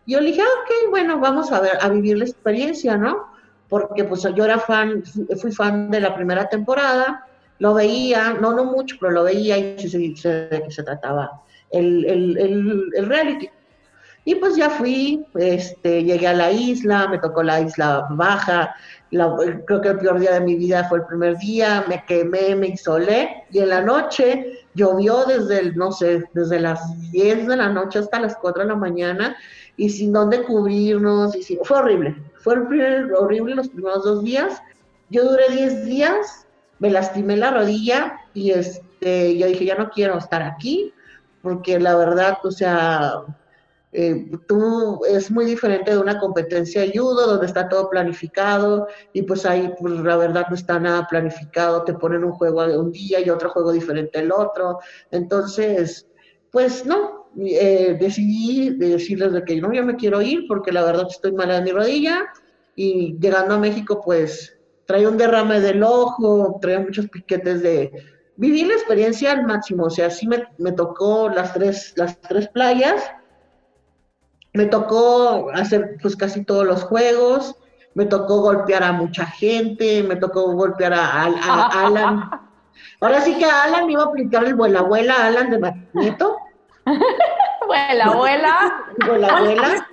[0.06, 3.28] Y yo le dije, ah, ok, bueno, vamos a ver, a vivir la experiencia, ¿no?
[3.70, 5.04] Porque pues yo era fan,
[5.38, 7.26] fui fan de la primera temporada,
[7.60, 11.42] lo veía, no, no mucho, pero lo veía y de qué se trataba
[11.72, 13.50] el, el, el, el reality.
[14.28, 18.76] Y pues ya fui, este, llegué a la isla, me tocó la isla baja,
[19.12, 22.70] creo que el peor día de mi vida fue el primer día, me quemé, me
[22.70, 28.00] isolé y en la noche llovió desde, no sé, desde las 10 de la noche
[28.00, 29.38] hasta las 4 de la mañana
[29.78, 34.62] y sin dónde cubrirnos, y fue horrible, fue horrible los primeros dos días.
[35.10, 36.48] Yo duré 10 días,
[36.80, 40.94] me lastimé la rodilla y este, yo dije, ya no quiero estar aquí,
[41.42, 43.22] porque la verdad, o sea,
[43.98, 49.22] eh, tú es muy diferente de una competencia de judo donde está todo planificado y
[49.22, 52.92] pues ahí pues la verdad no está nada planificado, te ponen un juego de un
[52.92, 54.80] día y otro juego diferente el otro,
[55.12, 56.08] entonces
[56.52, 61.08] pues no, eh, decidí decirles de que no, yo me quiero ir porque la verdad
[61.10, 62.26] estoy mala de mi rodilla
[62.76, 67.92] y llegando a México pues trae un derrame del ojo, trae muchos piquetes de...
[68.36, 72.50] Viví la experiencia al máximo, o sea, sí me, me tocó las tres, las tres
[72.50, 73.02] playas,
[74.56, 77.56] me tocó hacer pues casi todos los juegos,
[77.94, 82.30] me tocó golpear a mucha gente, me tocó golpear a, Alan.
[83.02, 86.38] Ahora sí que a Alan iba a aplicar el vuela abuela Alan de Magneto.
[87.68, 88.84] vuela abuela.
[89.06, 89.88] Vuela abuela.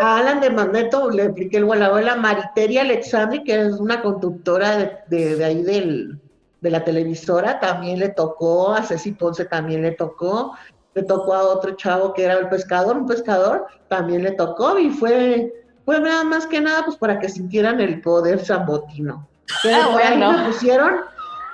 [0.00, 2.14] A Alan de Magneto le apliqué el vuela abuela.
[2.16, 6.20] Mariteria Alexandri, que es una conductora de, de, ahí del,
[6.60, 8.74] de la televisora, también le tocó.
[8.74, 10.54] A Ceci Ponce también le tocó.
[10.96, 14.90] Le tocó a otro chavo que era el pescador, un pescador, también le tocó y
[14.90, 15.52] fue
[15.84, 19.28] pues nada más que nada, pues para que sintieran el poder zambotino.
[19.72, 20.32] Ah, bueno.
[20.32, 20.96] me pusieron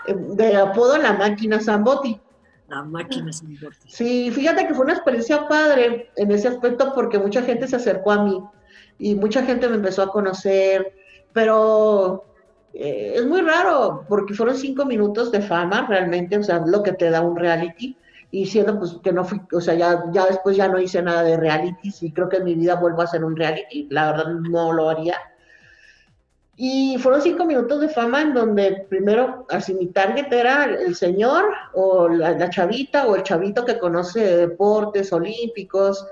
[0.06, 2.18] eh, de apodo la máquina Zamboti.
[2.68, 3.76] La máquina Zamboti.
[3.88, 8.12] Sí, fíjate que fue una experiencia padre en ese aspecto porque mucha gente se acercó
[8.12, 8.42] a mí
[8.98, 10.94] y mucha gente me empezó a conocer,
[11.32, 12.24] pero
[12.72, 16.92] eh, es muy raro porque fueron cinco minutos de fama realmente, o sea, lo que
[16.92, 17.96] te da un reality
[18.32, 21.22] y siendo pues que no fui, o sea, ya, ya después ya no hice nada
[21.22, 24.32] de reality, y creo que en mi vida vuelvo a hacer un reality, la verdad
[24.32, 25.18] no lo haría.
[26.56, 31.44] Y fueron cinco minutos de fama en donde primero, así mi target era el señor
[31.74, 36.06] o la, chavita o el chavito que conoce deportes olímpicos,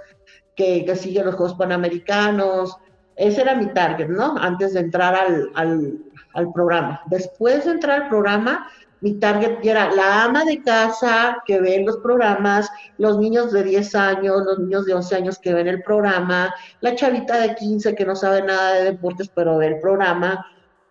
[0.54, 2.76] que, que, sigue los Juegos Panamericanos.
[3.16, 4.36] Ese era mi target, ¿no?
[4.38, 5.98] Antes de entrar al, al,
[6.34, 7.00] al programa.
[7.06, 8.66] Después de entrar al programa,
[9.00, 13.94] mi target era la ama de casa que ve los programas, los niños de 10
[13.94, 18.04] años, los niños de 11 años que ven el programa, la chavita de 15 que
[18.04, 20.46] no sabe nada de deportes pero ve el programa.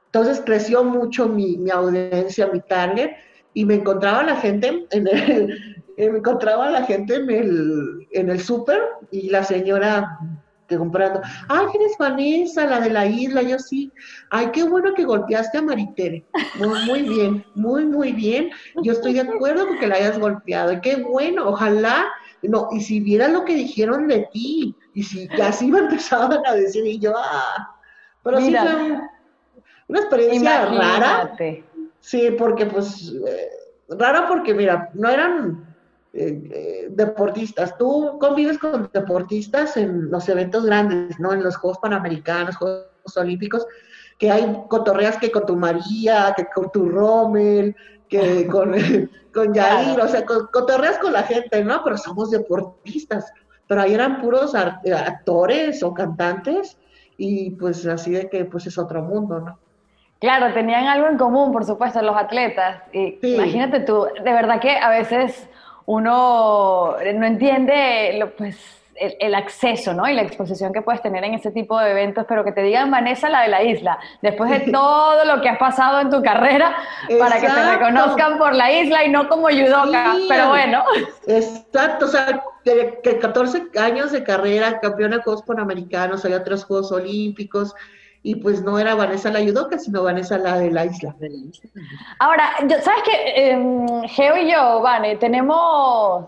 [0.05, 3.11] Entonces creció mucho mi, mi audiencia, mi target,
[3.53, 8.39] y me encontraba la gente en el, me encontraba la gente en el, en el
[8.39, 10.17] súper y la señora
[10.77, 13.41] comprando, ay, ¿quién es Vanessa, la de la isla?
[13.41, 13.91] Yo sí,
[14.29, 16.25] ay, qué bueno que golpeaste a Maritere.
[16.55, 18.49] Muy, muy bien, muy, muy bien.
[18.83, 20.79] Yo estoy de acuerdo con que la hayas golpeado.
[20.81, 22.07] qué bueno, ojalá,
[22.43, 26.53] no, y si vieras lo que dijeron de ti, y si así me empezaban a
[26.53, 27.75] decir, y yo, ah,
[28.23, 28.99] pero sí fue
[29.87, 31.35] una experiencia rara.
[31.99, 33.49] Sí, porque pues, eh,
[33.89, 35.68] rara porque, mira, no eran
[36.11, 37.77] eh, eh, deportistas.
[37.77, 41.33] Tú convives con deportistas en los eventos grandes, ¿no?
[41.33, 43.67] En los Juegos Panamericanos, Juegos Olímpicos,
[44.17, 47.75] que hay cotorreas que con tu María, que con tu Rommel,
[48.07, 48.73] que con,
[49.33, 51.83] con Yair, o sea, cotorreas con la gente, ¿no?
[51.83, 53.31] Pero somos deportistas.
[53.67, 56.75] Pero ahí eran puros eh, actores o cantantes
[57.17, 59.59] y pues así de que pues es otro mundo, ¿no?
[60.19, 62.81] Claro, tenían algo en común, por supuesto, los atletas.
[62.91, 65.47] Y Imagínate tú, de verdad que a veces
[65.89, 68.55] uno no entiende pues,
[68.95, 70.07] el, acceso ¿no?
[70.07, 72.91] y la exposición que puedes tener en ese tipo de eventos, pero que te digan
[72.91, 76.75] Vanessa la de la isla, después de todo lo que has pasado en tu carrera,
[77.17, 80.83] para que te reconozcan por la isla y no como judoka, pero bueno.
[81.25, 86.91] Exacto, o sea, que, 14 años de carrera, campeona de Juegos Panamericanos, hay otros Juegos
[86.91, 87.73] Olímpicos,
[88.21, 91.15] y pues no era Vanessa la yudoka, sino Vanessa la de la isla.
[92.19, 92.51] Ahora,
[92.81, 93.51] ¿sabes qué?
[93.51, 96.25] Em, Geo y yo, Vane, tenemos,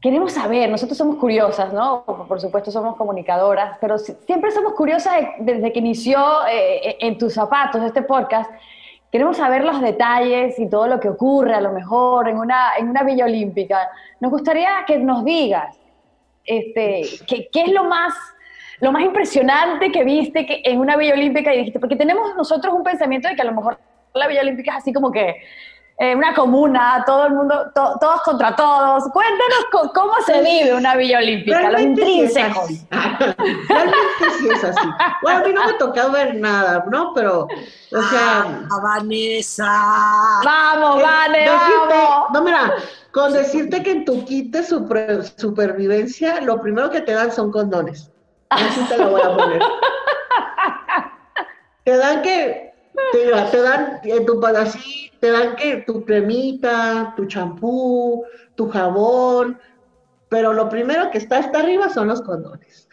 [0.00, 2.04] queremos saber, nosotros somos curiosas, ¿no?
[2.04, 7.82] Por supuesto somos comunicadoras, pero siempre somos curiosas desde que inició eh, en tus zapatos
[7.82, 8.50] este podcast.
[9.10, 12.90] Queremos saber los detalles y todo lo que ocurre a lo mejor en una, en
[12.90, 13.88] una Villa Olímpica.
[14.20, 15.76] Nos gustaría que nos digas
[16.44, 18.14] este, qué es lo más
[18.80, 22.74] lo más impresionante que viste que en una Villa Olímpica y dijiste, porque tenemos nosotros
[22.74, 23.78] un pensamiento de que a lo mejor
[24.14, 25.36] la Villa Olímpica es así como que
[26.02, 29.04] eh, una comuna, todo el mundo, todos contra todos.
[29.12, 32.70] Cuéntanos cómo se vive una Villa Olímpica, los intrínsecos.
[33.68, 34.88] Realmente sí es así.
[35.20, 37.12] Bueno, a mí no me tocó ver nada, ¿no?
[37.14, 38.64] Pero, o sea...
[38.70, 40.40] Ah, Vanessa.
[40.42, 41.60] Vamos, Vanessa.
[41.90, 42.30] vamos.
[42.32, 42.72] No, mira,
[43.12, 48.10] con decirte que en tu kit de supervivencia, lo primero que te dan son condones.
[48.50, 49.62] Así te la voy a poner.
[51.84, 52.72] te dan que,
[53.12, 58.24] te, te dan en tu así, te dan que tu cremita, tu champú,
[58.56, 59.58] tu jabón,
[60.28, 62.88] pero lo primero que está hasta arriba son los condones.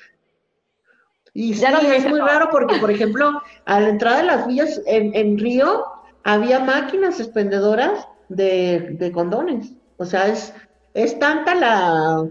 [1.34, 5.14] Y sí, es muy raro porque, por ejemplo, a la entrada de las villas en,
[5.16, 5.86] en Río
[6.24, 9.74] había máquinas expendedoras de, de, condones.
[9.98, 10.54] O sea, es,
[10.94, 12.26] es tanta la...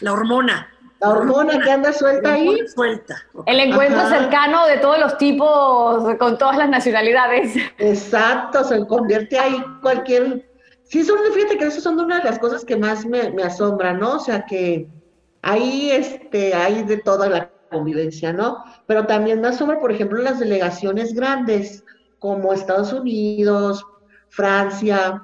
[0.00, 0.68] La hormona.
[1.00, 2.66] La hormona que anda suelta ahí.
[2.74, 3.16] Suelta.
[3.46, 7.54] El encuentro cercano de todos los tipos, con todas las nacionalidades.
[7.78, 10.48] Exacto, se convierte ahí cualquier...
[10.84, 14.00] Sí, son, fíjate que eso son una de las cosas que más me, me asombran,
[14.00, 14.16] ¿no?
[14.16, 14.88] O sea, que
[15.42, 18.64] ahí este, hay de toda la convivencia, ¿no?
[18.86, 21.84] Pero también me asombra, por ejemplo, las delegaciones grandes,
[22.18, 23.84] como Estados Unidos,
[24.30, 25.22] Francia,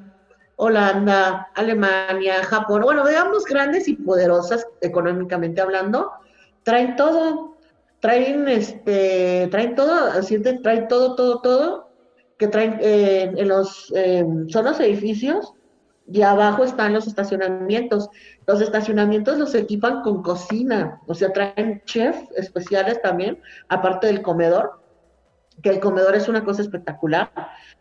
[0.56, 6.12] Holanda, Alemania, Japón, bueno, digamos grandes y poderosas económicamente hablando,
[6.62, 7.56] traen todo,
[8.00, 10.10] traen, este, traen todo,
[10.62, 11.90] traen todo, todo, todo,
[12.38, 15.54] que traen eh, en los, eh, son los edificios
[16.06, 18.08] y abajo están los estacionamientos.
[18.46, 24.80] Los estacionamientos los equipan con cocina, o sea, traen chefs especiales también, aparte del comedor,
[25.62, 27.30] que el comedor es una cosa espectacular,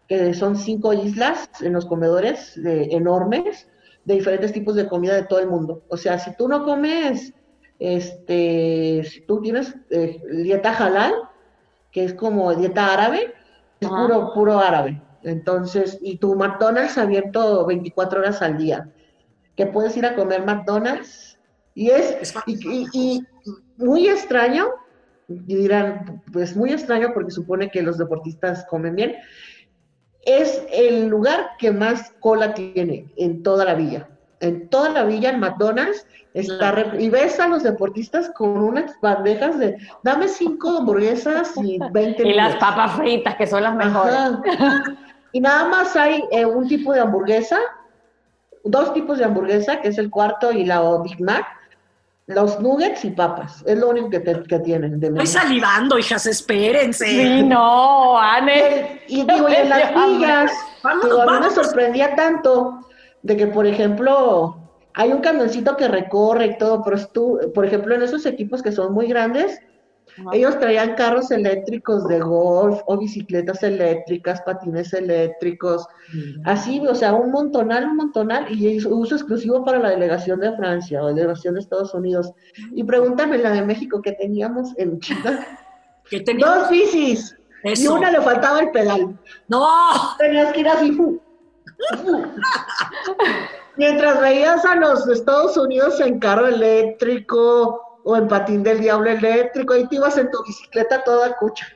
[0.08, 3.68] que son cinco islas en los comedores enormes,
[4.06, 5.84] de diferentes tipos de comida de todo el mundo.
[5.88, 7.34] O sea, si tú no comes,
[7.80, 11.14] este, si tú tienes eh, dieta halal,
[11.92, 13.34] que es como dieta árabe,
[13.80, 15.02] es puro, puro árabe.
[15.24, 18.90] Entonces, y tu McDonald's abierto 24 horas al día,
[19.56, 21.40] que puedes ir a comer McDonald's.
[21.76, 23.24] Y es, y,
[23.78, 24.68] muy extraño,
[25.28, 29.16] y dirán, pues muy extraño porque supone que los deportistas comen bien,
[30.26, 34.08] es el lugar que más cola tiene en toda la villa.
[34.40, 39.58] En toda la villa, en McDonald's, está y ves a los deportistas con unas bandejas
[39.60, 44.18] de dame cinco hamburguesas y 20 Y las papas fritas, que son las mejores.
[45.32, 47.58] Y nada más hay eh, un tipo de hamburguesa,
[48.64, 51.46] dos tipos de hamburguesa, que es el cuarto y la Big Mac,
[52.28, 53.64] los nuggets y papas.
[53.66, 55.00] Es lo único que, que tienen.
[55.00, 57.06] De Estoy salivando, hijas, espérense.
[57.06, 59.02] Sí, no, Anne.
[59.08, 60.52] Y, digo, y en las villas,
[60.84, 62.80] a mí me sorprendía tanto
[63.22, 64.58] de que, por ejemplo,
[64.94, 68.72] hay un camioncito que recorre y todo, pero tú, por ejemplo, en esos equipos que
[68.72, 69.60] son muy grandes,
[70.32, 75.88] ellos traían carros eléctricos de golf o bicicletas eléctricas, patines eléctricos,
[76.46, 81.04] así, o sea, un montonal, un montonal, y uso exclusivo para la delegación de Francia
[81.04, 82.32] o delegación de Estados Unidos.
[82.74, 85.60] Y pregúntame la de México que teníamos en China.
[86.40, 87.36] Dos bicis.
[87.64, 89.18] Y una le faltaba el pedal.
[89.48, 90.16] No.
[90.20, 90.98] Tenías que ir así.
[93.78, 99.76] Mientras veías a los Estados Unidos en carro eléctrico, o en patín del diablo eléctrico,
[99.76, 101.68] y te ibas en tu bicicleta toda cucha.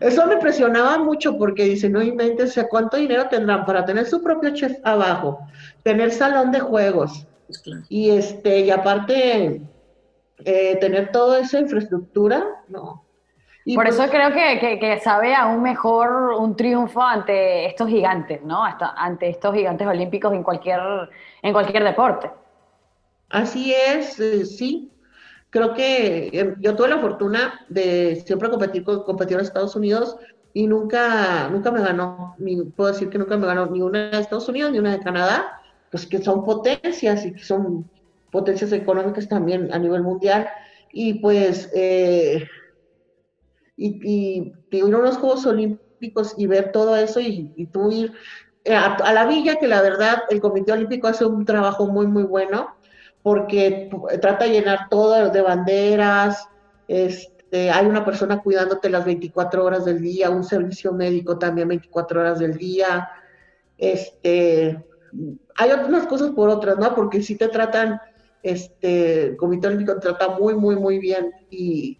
[0.00, 4.50] Eso me impresionaba mucho porque dice, no inventes, ¿cuánto dinero tendrán para tener su propio
[4.50, 5.40] chef abajo?
[5.82, 7.26] Tener salón de juegos.
[7.46, 9.62] Pues y este, y aparte,
[10.44, 13.04] eh, tener toda esa infraestructura, no.
[13.64, 18.64] Por pues eso creo que, que, sabe aún mejor un triunfo ante estos gigantes, ¿no?
[18.64, 20.80] ante estos gigantes olímpicos en cualquier,
[21.42, 22.28] en cualquier deporte.
[23.32, 24.90] Así es, eh, sí.
[25.48, 30.16] Creo que em, yo tuve la fortuna de siempre competir con competir en Estados Unidos
[30.52, 34.20] y nunca, nunca me ganó, ni, puedo decir que nunca me ganó ni una de
[34.20, 37.90] Estados Unidos ni una de Canadá, pues que son potencias y que son
[38.30, 40.48] potencias económicas también a nivel mundial.
[40.92, 42.46] Y pues, eh,
[43.78, 48.12] y, y, ir a unos Juegos Olímpicos y ver todo eso y, y tú ir
[48.64, 52.06] eh, a, a, la villa, que la verdad el Comité Olímpico hace un trabajo muy,
[52.06, 52.81] muy bueno
[53.22, 56.48] porque trata de llenar todo de banderas,
[56.88, 62.20] este, hay una persona cuidándote las 24 horas del día, un servicio médico también 24
[62.20, 63.08] horas del día,
[63.78, 64.84] este,
[65.56, 66.94] hay otras cosas por otras, ¿no?
[66.94, 68.00] Porque si te tratan,
[68.42, 71.98] este, el Comité Olímpico te trata muy, muy, muy bien y,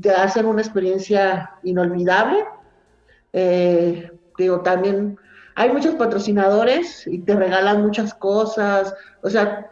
[0.00, 2.44] te hacen una experiencia inolvidable.
[3.34, 5.18] Eh, digo, también
[5.54, 9.70] hay muchos patrocinadores y te regalan muchas cosas, o sea,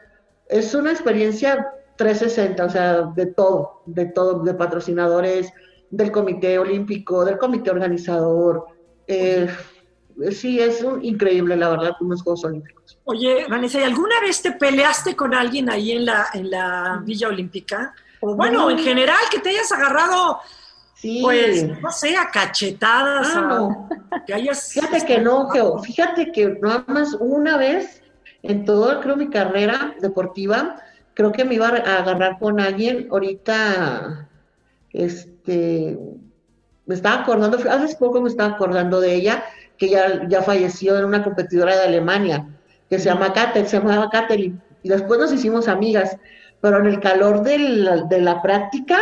[0.54, 5.52] es una experiencia 360, o sea, de todo, de todo, de patrocinadores,
[5.90, 8.64] del Comité Olímpico, del Comité Organizador.
[9.08, 9.48] Eh,
[10.30, 13.00] sí, es increíble, la verdad, unos Juegos Olímpicos.
[13.02, 17.28] Oye, Vanessa, ¿y alguna vez te peleaste con alguien ahí en la, en la Villa
[17.28, 17.92] Olímpica?
[18.20, 20.38] O bueno, en general, que te hayas agarrado,
[20.94, 21.18] sí.
[21.20, 23.26] pues, no sé, a cachetadas.
[23.34, 23.88] Ah,
[24.24, 24.72] que hayas...
[24.72, 25.48] Fíjate que no,
[25.82, 28.03] fíjate que nada más una vez
[28.44, 30.76] en todo, creo, mi carrera deportiva,
[31.14, 33.08] creo que me iba a agarrar con alguien.
[33.10, 34.28] Ahorita,
[34.92, 35.98] este,
[36.86, 39.44] me estaba acordando, hace poco me estaba acordando de ella,
[39.78, 42.46] que ya, ya falleció en una competidora de Alemania,
[42.88, 46.16] que se llama Katel, se llamaba Katel, y después nos hicimos amigas,
[46.60, 48.98] pero en el calor de la práctica,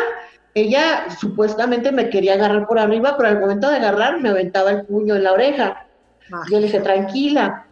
[0.55, 4.85] ella supuestamente me quería agarrar por arriba, pero al momento de agarrar me aventaba el
[4.85, 5.87] puño en la oreja.
[6.51, 7.67] Yo le dije, tranquila,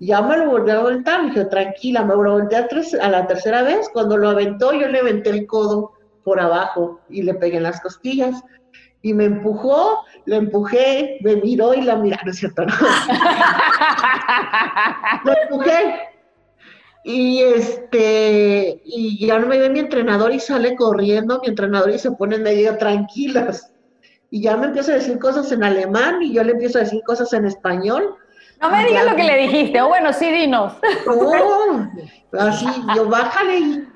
[0.00, 2.66] ya me lo volví a voltar, dije, tranquila, me lo volteé
[3.00, 5.92] a, la tercera vez, cuando lo aventó yo le aventé el codo
[6.22, 8.42] por abajo y le pegué en las costillas.
[9.00, 12.74] Y me empujó, le empujé, me miró y la miró, no es cierto, no.
[15.24, 16.00] lo empujé.
[17.04, 21.98] Y este, y ya no me ve mi entrenador y sale corriendo, mi entrenador y
[21.98, 23.72] se pone en medio tranquilas.
[24.30, 27.00] Y ya me empieza a decir cosas en alemán y yo le empiezo a decir
[27.06, 28.16] cosas en español
[28.60, 30.74] no me digas lo que le dijiste, o bueno, sí, dinos.
[32.38, 33.86] así, yo bájale,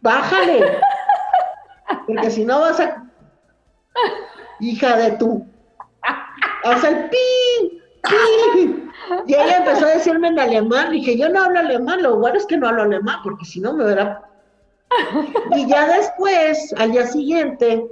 [0.00, 0.80] bájale.
[2.06, 3.04] Porque si no vas a...
[4.60, 5.46] Hija de tú.
[6.64, 8.92] Haz el pin, pin.
[9.26, 10.92] Y ella empezó a decirme en alemán.
[10.92, 12.02] Dije, yo no hablo alemán.
[12.02, 14.22] Lo bueno es que no hablo alemán, porque si no me verá.
[15.56, 17.84] Y ya después, al día siguiente,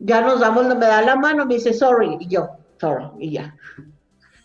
[0.00, 2.16] ya nos damos, me da la mano, me dice, sorry.
[2.20, 2.48] Y yo,
[2.80, 3.06] sorry.
[3.18, 3.54] Y ya.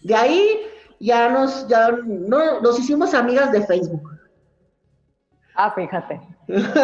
[0.02, 0.60] De ahí
[1.04, 4.10] ya nos, ya no, nos hicimos amigas de Facebook.
[5.56, 6.22] Ah, fíjate.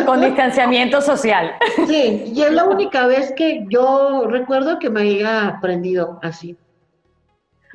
[0.05, 1.53] Con distanciamiento social.
[1.87, 6.57] Sí, y es la única vez que yo recuerdo que me haya aprendido así.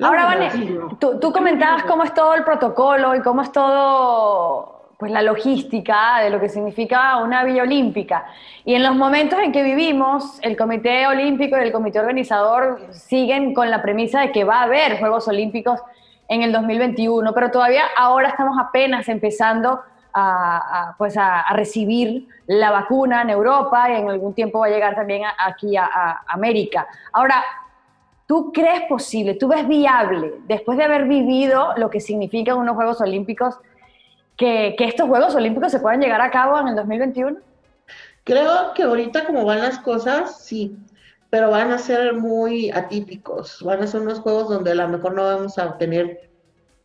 [0.01, 0.51] Ahora, Vane,
[0.99, 6.19] tú, tú, comentabas cómo es todo el protocolo y cómo es todo, pues la logística
[6.21, 8.25] de lo que significa una Villa Olímpica.
[8.65, 13.53] Y en los momentos en que vivimos, el Comité Olímpico y el Comité Organizador siguen
[13.53, 15.79] con la premisa de que va a haber Juegos Olímpicos
[16.27, 19.81] en el 2021, pero todavía ahora estamos apenas empezando
[20.13, 24.95] a, pues a, recibir la vacuna en Europa y en algún tiempo va a llegar
[24.95, 26.87] también aquí a, América.
[27.11, 27.43] Ahora,
[28.25, 33.01] ¿tú crees posible, tú ves viable, después de haber vivido lo que significan unos Juegos
[33.01, 33.59] Olímpicos,
[34.37, 37.37] que, que estos Juegos Olímpicos se puedan llegar a cabo en el 2021?
[38.23, 40.75] Creo que ahorita como van las cosas, sí,
[41.35, 43.61] pero van a ser muy atípicos.
[43.61, 46.29] Van a ser unos juegos donde a lo mejor no vamos a tener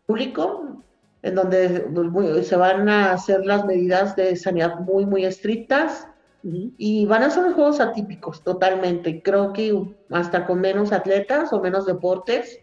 [0.07, 0.83] público,
[1.23, 6.09] en donde se van a hacer las medidas de sanidad muy, muy estrictas
[6.43, 9.23] y van a ser unos juegos atípicos totalmente.
[9.23, 12.59] Creo que hasta con menos atletas o menos deportes,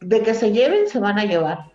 [0.00, 1.70] de que se lleven, se van a llevar.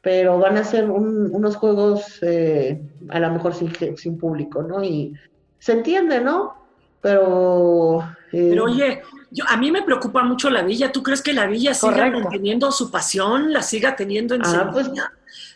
[0.00, 4.82] Pero van a ser unos juegos eh, a lo mejor sin, sin público, ¿no?
[4.82, 5.14] Y
[5.60, 6.64] se entiende, ¿no?
[7.00, 8.02] Pero...
[8.34, 10.90] Eh, Pero oye, yo, a mí me preocupa mucho la villa.
[10.90, 14.90] ¿Tú crees que la villa siga manteniendo su pasión, la siga teniendo en ah, pues,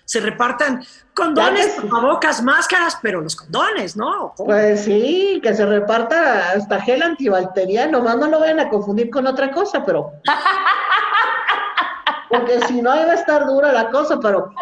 [0.05, 4.33] Se repartan condones, tapabocas, máscaras, pero los condones, ¿no?
[4.37, 9.27] Pues sí, que se reparta hasta gel antibacteriano, nomás no lo vayan a confundir con
[9.27, 10.13] otra cosa, pero...
[12.29, 14.53] Porque si no iba a estar dura la cosa, pero,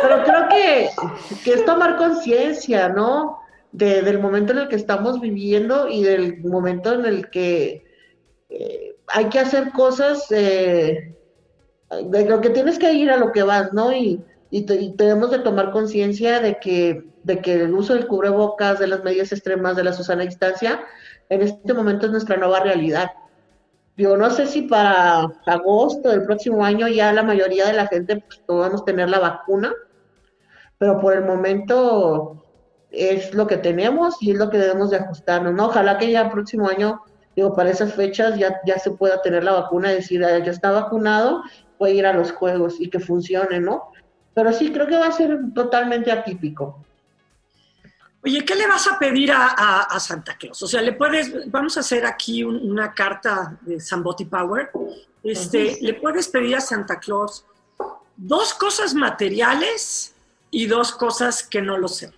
[0.00, 0.90] pero creo que,
[1.44, 3.40] que es tomar conciencia, ¿no?
[3.78, 7.84] Del momento en el que estamos viviendo y del momento en el que
[8.48, 11.14] eh, hay que hacer cosas, eh,
[12.04, 13.92] de lo que tienes que ir a lo que vas, ¿no?
[13.92, 14.64] Y, y,
[14.96, 19.32] tenemos de tomar conciencia de que, de que el uso del cubrebocas, de las medidas
[19.32, 20.80] extremas, de la Susana distancia,
[21.28, 23.10] en este momento es nuestra nueva realidad.
[23.96, 28.22] Yo no sé si para agosto del próximo año ya la mayoría de la gente
[28.26, 29.72] pues, podamos tener la vacuna,
[30.78, 32.47] pero por el momento
[32.90, 35.66] es lo que tenemos y es lo que debemos de ajustarnos, ¿no?
[35.66, 37.02] Ojalá que ya el próximo año
[37.38, 40.72] digo, para esas fechas ya, ya se pueda tener la vacuna, decir, ah, ya está
[40.72, 41.44] vacunado,
[41.78, 43.92] puede ir a los juegos y que funcione, ¿no?
[44.34, 46.84] Pero sí, creo que va a ser totalmente atípico.
[48.24, 50.60] Oye, ¿qué le vas a pedir a, Santa Claus?
[50.64, 54.70] O sea, le puedes, vamos a hacer aquí una carta de Sambotti Power.
[55.22, 57.46] Este, le puedes pedir a Santa Claus
[58.16, 60.12] dos cosas materiales
[60.50, 62.12] y dos cosas que no lo sé.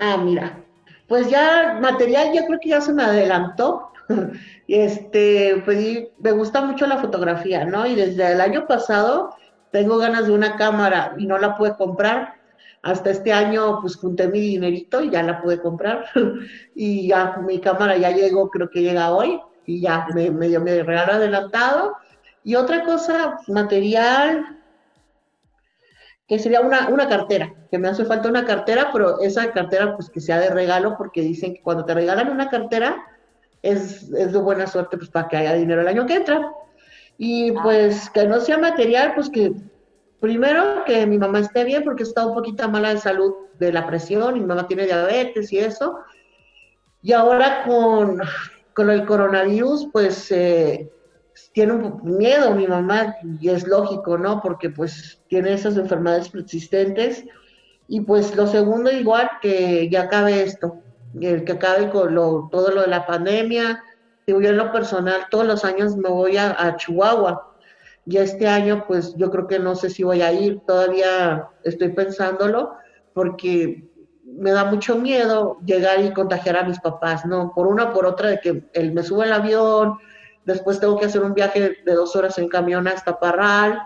[0.00, 0.64] Ah, mira,
[1.08, 3.92] pues ya material yo creo que ya se me adelantó,
[4.68, 7.86] este, pues me gusta mucho la fotografía, ¿no?
[7.86, 9.34] Y desde el año pasado
[9.70, 12.34] tengo ganas de una cámara y no la pude comprar.
[12.82, 16.06] Hasta este año, pues junté mi dinerito y ya la pude comprar.
[16.74, 20.62] y ya mi cámara ya llegó, creo que llega hoy, y ya me, me dio
[20.62, 21.94] mi regalo adelantado.
[22.42, 24.59] Y otra cosa, material,
[26.30, 30.08] que sería una, una cartera, que me hace falta una cartera, pero esa cartera pues
[30.08, 33.04] que sea de regalo, porque dicen que cuando te regalan una cartera,
[33.62, 36.52] es, de buena suerte pues para que haya dinero el año que entra.
[37.18, 37.60] Y ah.
[37.64, 39.52] pues que no sea material, pues que
[40.20, 43.84] primero que mi mamá esté bien porque está un poquito mala de salud de la
[43.88, 45.98] presión, mi mamá tiene diabetes y eso.
[47.02, 48.20] Y ahora con,
[48.72, 50.92] con el coronavirus, pues eh,
[51.52, 54.40] tiene un miedo mi mamá y es lógico, ¿no?
[54.40, 57.24] Porque pues tiene esas enfermedades persistentes.
[57.88, 60.78] Y pues lo segundo igual que ya acabe esto,
[61.20, 62.14] el que acabe con
[62.50, 63.82] todo lo de la pandemia.
[64.26, 67.48] Yo en lo personal todos los años me voy a, Chihuahua.
[68.06, 71.88] Y este año, pues yo creo que no sé si voy a ir, todavía estoy
[71.88, 72.72] pensándolo,
[73.12, 73.90] porque
[74.24, 77.52] me da mucho miedo llegar y contagiar a mis papás, ¿no?
[77.54, 79.98] Por una o por otra, de que él me sube el avión,
[80.50, 83.82] después tengo que hacer un viaje de dos horas en camión hasta Parral,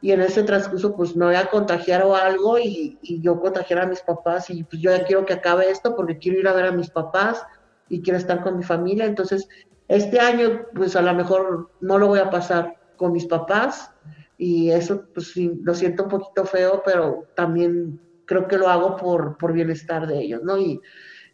[0.00, 3.86] y en ese transcurso pues me voy a contagiar o algo y, yo contagiar a
[3.86, 6.66] mis papás y pues yo ya quiero que acabe esto porque quiero ir a ver
[6.66, 7.44] a mis papás
[7.88, 9.06] y quiero estar con mi familia.
[9.06, 9.48] Entonces,
[9.88, 13.90] este año pues a lo mejor no lo voy a pasar con mis papás
[14.36, 18.96] y eso pues sí, lo siento un poquito feo, pero también creo que lo hago
[18.96, 20.58] por, por bienestar de ellos, ¿no?
[20.58, 20.80] Y,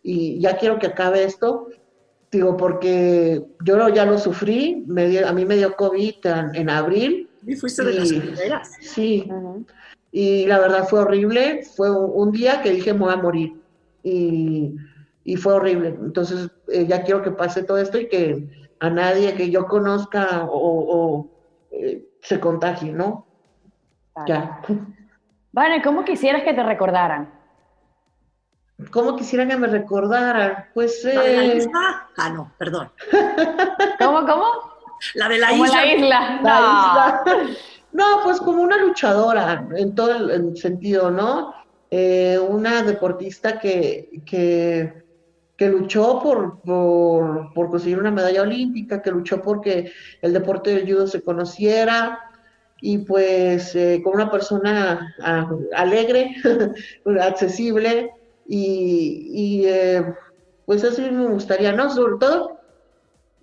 [0.02, 1.68] y ya quiero que acabe esto.
[2.34, 6.68] Digo, porque yo ya lo sufrí, me dio- a mí me dio COVID en, en
[6.68, 7.30] abril.
[7.46, 8.18] Y fuiste de las Sí.
[8.18, 8.72] primeras.
[8.80, 9.30] Sí,
[10.10, 11.62] y la verdad fue horrible.
[11.76, 13.52] Fue un, día que dije me voy a morir.
[14.02, 14.74] Y,
[15.22, 15.90] y fue horrible.
[15.90, 18.48] Entonces, eh, ya quiero que pase todo esto y que
[18.80, 21.30] a nadie que yo conozca o, o,
[21.70, 23.26] eh, se contagie, ¿no?
[24.26, 24.60] Ya.
[25.52, 27.32] Vane, ¿cómo quisieras que te recordaran?
[28.90, 30.66] ¿Cómo quisiera que me recordaran?
[30.74, 32.08] Pues, ¿La de la eh, isla?
[32.16, 32.90] Ah, no, perdón.
[33.98, 34.44] ¿Cómo, cómo?
[35.14, 35.76] La de la Como isla.
[35.84, 36.40] la isla.
[36.42, 37.40] La No.
[37.40, 37.54] isla.
[37.92, 41.54] No, pues como una luchadora en todo el, sentido, ¿no?
[41.92, 45.04] Eh, una deportista que, que,
[45.56, 50.92] que luchó por, por, por conseguir una medalla olímpica, que luchó porque el deporte del
[50.92, 52.18] judo se conociera
[52.80, 56.34] y pues eh, con una persona ah, alegre,
[57.22, 58.10] accesible
[58.46, 60.04] y, y, eh,
[60.66, 61.90] pues así me gustaría, ¿no?
[61.90, 62.58] Sobre todo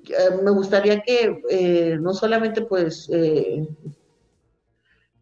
[0.07, 3.67] eh, me gustaría que eh, no solamente pues el,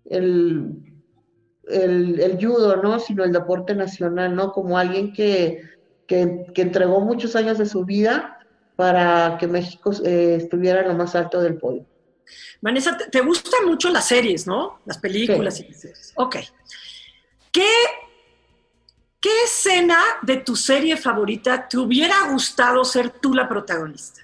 [0.06, 3.00] el, el judo, ¿no?
[3.00, 4.52] Sino el deporte nacional, ¿no?
[4.52, 5.62] Como alguien que,
[6.08, 8.38] que, que entregó muchos años de su vida
[8.76, 11.86] para que México estuviera en lo más alto del podio.
[12.62, 14.80] Vanessa, te, te gustan mucho las series, ¿no?
[14.86, 15.66] Las películas Sí.
[15.68, 16.14] y las series.
[16.16, 16.36] Ok.
[17.52, 17.68] ¿Qué,
[19.20, 24.22] ¿Qué escena de tu serie favorita te hubiera gustado ser tú la protagonista?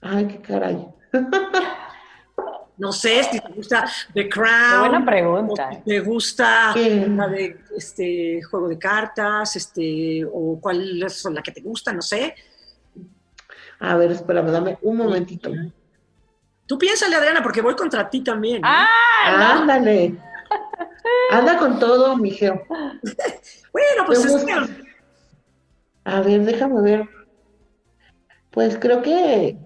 [0.00, 0.88] Ay, qué caray.
[2.76, 4.82] No sé si te gusta The Crown.
[4.82, 5.68] Qué buena pregunta.
[5.68, 11.40] o si te gusta la de este juego de cartas, este, o cuál es la
[11.40, 12.34] que te gusta, no sé.
[13.78, 15.52] A ver, espérame, dame un momentito.
[16.66, 18.60] Tú piénsale, Adriana, porque voy contra ti también.
[18.62, 18.68] ¿no?
[18.68, 20.18] Ah, Ándale.
[21.30, 22.62] Anda con todo, mijeo.
[22.68, 24.52] bueno, pues es que
[26.04, 27.08] A ver, déjame ver.
[28.50, 29.58] Pues creo que.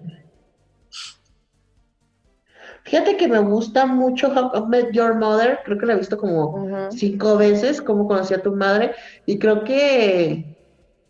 [2.83, 5.59] Fíjate que me gusta mucho How I Met Your Mother.
[5.63, 8.95] Creo que la he visto como cinco veces, cómo conocí a tu madre.
[9.27, 10.57] Y creo que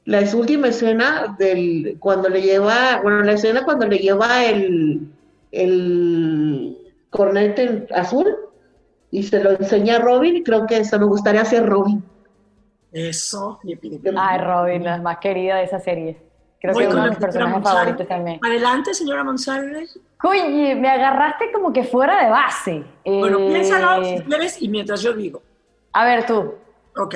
[0.04, 5.08] la última escena del cuando le lleva, bueno, la escena cuando le lleva el,
[5.52, 6.78] el
[7.12, 8.49] cornete azul
[9.12, 12.04] y se lo enseña a Robin, y creo que eso me gustaría ser Robin.
[12.92, 13.60] eso,
[14.18, 16.18] Ay, Robin, la más querida de esa serie.
[16.62, 18.40] Creo Voy que es uno de mis personajes favoritos también.
[18.44, 19.88] Adelante, señora Monsalve.
[20.24, 22.84] Oye, me agarraste como que fuera de base.
[23.06, 25.42] Bueno, Eh, piénsalo si quieres y mientras yo digo.
[25.94, 26.56] A ver, tú.
[26.98, 27.16] Ok.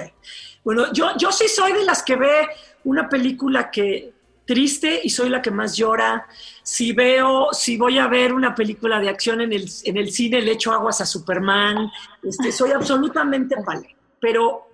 [0.64, 2.48] Bueno, yo, yo sí soy de las que ve
[2.86, 4.13] una película que
[4.46, 6.28] triste y soy la que más llora.
[6.62, 10.42] Si veo, si voy a ver una película de acción en el, en el cine,
[10.42, 11.90] le echo aguas a Superman.
[12.22, 13.96] Este, soy absolutamente pale.
[14.20, 14.68] Pero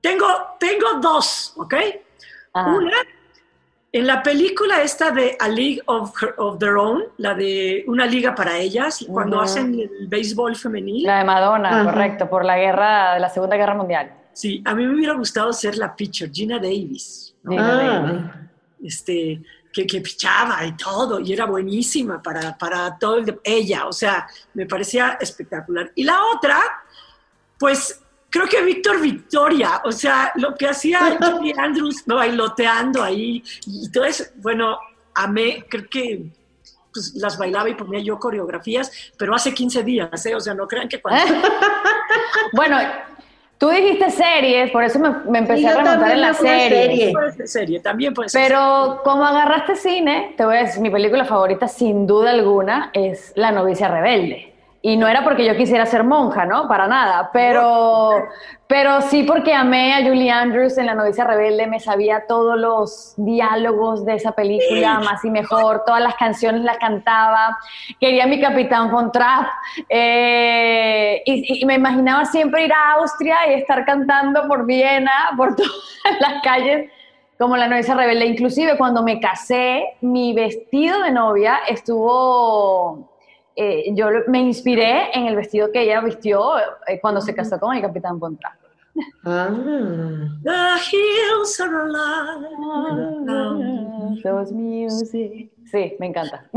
[0.00, 0.26] tengo,
[0.58, 1.74] tengo dos, ¿ok?
[2.52, 2.70] Ajá.
[2.70, 2.96] Una,
[3.92, 8.04] en la película esta de A League of, Her- of Their Own, la de Una
[8.04, 11.04] Liga para Ellas, cuando hacen el béisbol femenil.
[11.04, 11.84] La de Madonna, Ajá.
[11.84, 14.12] correcto, por la guerra de la Segunda Guerra Mundial.
[14.32, 17.52] Sí, a mí me hubiera gustado ser la pitcher, Gina Davis, ¿no?
[17.52, 18.22] Gina Davis.
[18.82, 23.86] Este, que, que pichaba y todo, y era buenísima para, para todo el de- ella,
[23.86, 25.92] o sea, me parecía espectacular.
[25.94, 26.60] Y la otra,
[27.58, 28.00] pues
[28.30, 34.04] creo que Víctor Victoria, o sea, lo que hacía Julie Andrews bailoteando ahí y todo
[34.04, 34.78] eso, bueno,
[35.14, 36.30] amé, creo que
[36.92, 40.34] pues, las bailaba y ponía yo coreografías, pero hace 15 días, ¿eh?
[40.34, 41.34] o sea, no crean que cuando...
[42.52, 42.78] Bueno,
[43.58, 46.68] tú dijiste series, por eso me, me empecé Sí, a remontar en la serie.
[46.86, 47.12] serie.
[47.12, 50.90] Puede ser serie, también puede ser Pero como agarraste cine, te voy a decir, mi
[50.90, 54.52] película favorita sin duda alguna es La novicia rebelde.
[54.86, 56.68] Y no era porque yo quisiera ser monja, ¿no?
[56.68, 57.30] Para nada.
[57.32, 58.28] Pero,
[58.68, 63.14] pero sí porque amé a Julie Andrews en La novicia rebelde, me sabía todos los
[63.16, 67.58] diálogos de esa película, más y mejor, todas las canciones las cantaba,
[67.98, 69.48] quería a mi capitán von Trapp,
[69.88, 75.56] eh, y, y me imaginaba siempre ir a Austria y estar cantando por Viena, por
[75.56, 76.92] todas las calles
[77.38, 78.26] como la novicia rebelde.
[78.26, 83.15] Inclusive cuando me casé, mi vestido de novia estuvo,
[83.56, 87.74] eh, yo me inspiré en el vestido que ella vistió eh, cuando se casó con
[87.74, 88.56] el capitán Pontra.
[89.24, 89.50] ah.
[90.44, 92.46] The hills are alive.
[94.22, 95.50] Those music.
[95.76, 96.48] Sí, me encanta.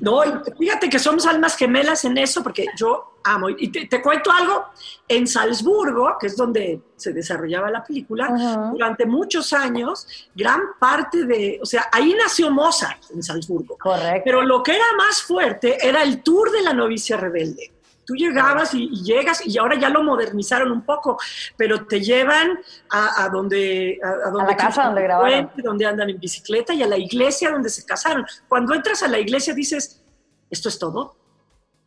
[0.00, 0.20] No,
[0.56, 3.48] fíjate que somos almas gemelas en eso, porque yo amo.
[3.50, 4.66] Y te, te cuento algo,
[5.08, 10.06] en Salzburgo, que es donde se desarrollaba la película, durante muchos años,
[10.36, 13.76] gran parte de, o sea, ahí nació Mozart en Salzburgo.
[13.76, 14.22] Correcto.
[14.24, 17.72] Pero lo que era más fuerte era el tour de la novicia rebelde.
[18.12, 21.18] Tú llegabas y, y llegas y ahora ya lo modernizaron un poco,
[21.56, 22.58] pero te llevan
[22.90, 23.98] a, a donde...
[24.04, 25.50] A, a donde la casa donde grabaron.
[25.56, 28.26] Donde andan en bicicleta y a la iglesia donde se casaron.
[28.48, 30.02] Cuando entras a la iglesia dices,
[30.50, 31.16] ¿esto es todo?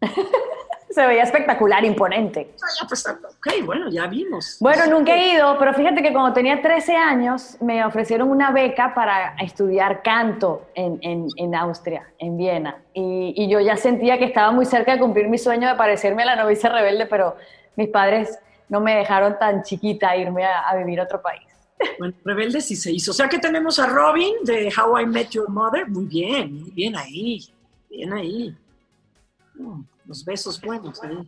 [0.96, 2.52] Se veía espectacular, imponente.
[2.64, 4.56] Ah, pues, ok, bueno, ya vimos.
[4.62, 8.94] Bueno, nunca he ido, pero fíjate que cuando tenía 13 años me ofrecieron una beca
[8.96, 12.78] para estudiar canto en, en, en Austria, en Viena.
[12.94, 16.24] Y, y, yo ya sentía que estaba muy cerca de cumplir mi sueño de parecerme
[16.24, 17.36] a la novicia rebelde, pero
[17.76, 18.40] mis padres
[18.70, 21.44] no me dejaron tan chiquita irme a, a vivir a otro país.
[22.00, 23.12] Bueno, rebelde sí se hizo.
[23.12, 25.90] O sea que tenemos a Robin de How I Met Your Mother.
[25.90, 27.42] Muy bien, muy bien ahí.
[27.90, 28.56] Bien ahí.
[29.56, 31.28] Mm los besos buenos ahí.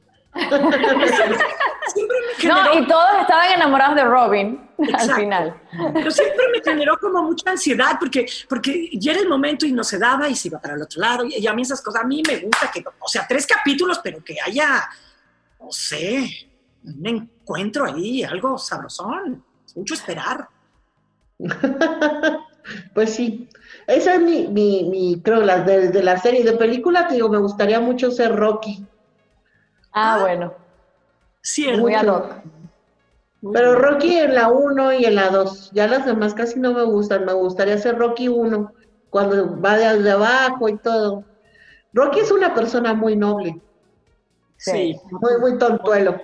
[2.46, 5.14] No, y todos estaban enamorados de Robin Exacto.
[5.14, 5.62] al final.
[5.94, 9.84] Pero siempre me generó como mucha ansiedad porque, porque ya era el momento y no
[9.84, 11.26] se daba y se iba para el otro lado.
[11.26, 14.24] Y a mí esas cosas, a mí me gusta que, o sea, tres capítulos, pero
[14.24, 14.88] que haya,
[15.60, 16.50] no sé,
[16.84, 19.44] un encuentro ahí, algo sabrosón.
[19.66, 20.48] Es mucho esperar.
[22.94, 23.50] pues sí.
[23.88, 27.30] Esa es mi, mi, mi creo, la de, de, la serie de película, te digo,
[27.30, 28.86] me gustaría mucho ser Rocky.
[29.94, 30.54] Ah, ah bueno.
[31.42, 32.36] Sí, muy ad hoc.
[33.54, 36.84] Pero Rocky en la 1 y en la 2, ya las demás casi no me
[36.84, 38.74] gustan, me gustaría ser Rocky 1,
[39.10, 41.24] cuando va de, de abajo y todo.
[41.94, 43.62] Rocky es una persona muy noble.
[44.58, 45.00] Sí.
[45.12, 46.20] Muy, muy tontuelo.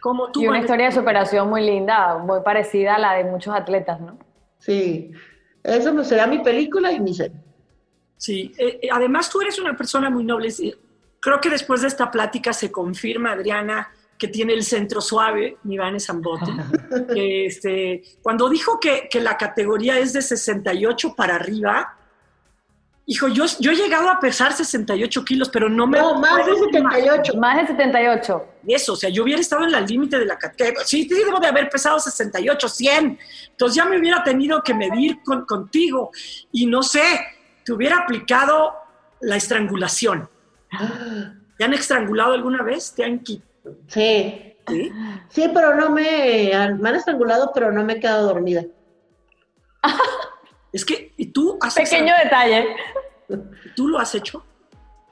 [0.00, 3.54] Como tú, y una historia de superación muy linda, muy parecida a la de muchos
[3.54, 4.18] atletas, ¿no?
[4.58, 5.12] Sí.
[5.62, 7.36] Eso será mi película y mi serie.
[8.16, 10.48] Sí, eh, además tú eres una persona muy noble.
[11.20, 15.98] Creo que después de esta plática se confirma, Adriana, que tiene el centro suave, Iván
[15.98, 16.52] Zambotti.
[17.16, 21.98] este, cuando dijo que, que, la categoría es de 68 para arriba,
[23.06, 25.98] hijo, yo, yo he llegado a pesar 68 kilos, pero no me...
[25.98, 27.34] No, más de 78.
[27.36, 28.48] Más de 78.
[28.68, 30.84] Eso, o sea, yo hubiera estado en el límite de la categoría.
[30.84, 33.18] Sí, sí, debo de haber pesado 68, 100.
[33.50, 36.10] Entonces ya me hubiera tenido que medir con, contigo.
[36.52, 37.02] Y no sé,
[37.64, 38.74] te hubiera aplicado
[39.20, 40.28] la estrangulación.
[41.58, 42.94] ¿Te han estrangulado alguna vez?
[42.94, 43.50] ¿Te han quitado?
[43.88, 44.54] Sí.
[44.66, 44.92] sí.
[45.28, 48.64] Sí, pero no me, me han estrangulado, pero no me he quedado dormida.
[50.72, 52.76] Es que, ¿y tú has Pequeño detalle.
[53.76, 54.44] ¿Tú lo has hecho?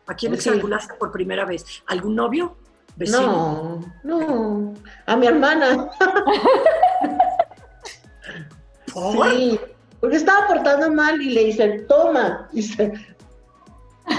[0.07, 0.99] ¿A quién estrangulaste sí.
[0.99, 1.65] por primera vez?
[1.87, 2.57] ¿Algún novio?
[2.97, 3.81] ¿Vecino?
[4.03, 4.75] No, no.
[5.07, 5.91] A mi hermana.
[8.93, 9.31] ¿Por?
[9.31, 9.61] Sí,
[10.01, 12.49] porque estaba portando mal y le dice, toma.
[12.53, 12.93] Y se,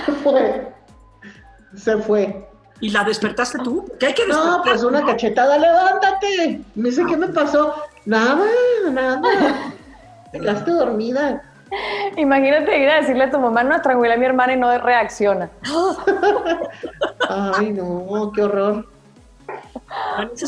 [0.06, 0.74] se fue.
[1.76, 2.48] Se fue.
[2.80, 3.86] ¿Y la despertaste tú?
[4.00, 4.58] ¿Qué hay que despertar?
[4.58, 6.62] No, pues una cachetada, levántate.
[6.76, 7.76] Me dice, ¿qué me pasó?
[8.06, 8.46] Nada,
[8.90, 9.74] nada.
[10.32, 11.44] Te quedaste dormida.
[12.18, 15.50] Imagínate ir a decirle a tu mamá, no estrangulé a mi hermana y no reacciona.
[17.30, 18.86] Ay, no, qué horror.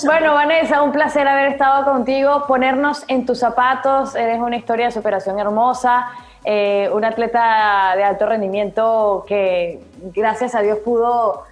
[0.06, 4.92] Bueno, Vanessa, un placer haber estado contigo, ponernos en tus zapatos, eres una historia de
[4.92, 6.08] superación hermosa,
[6.46, 9.82] eh, un atleta de alto rendimiento que
[10.14, 11.44] gracias a Dios pudo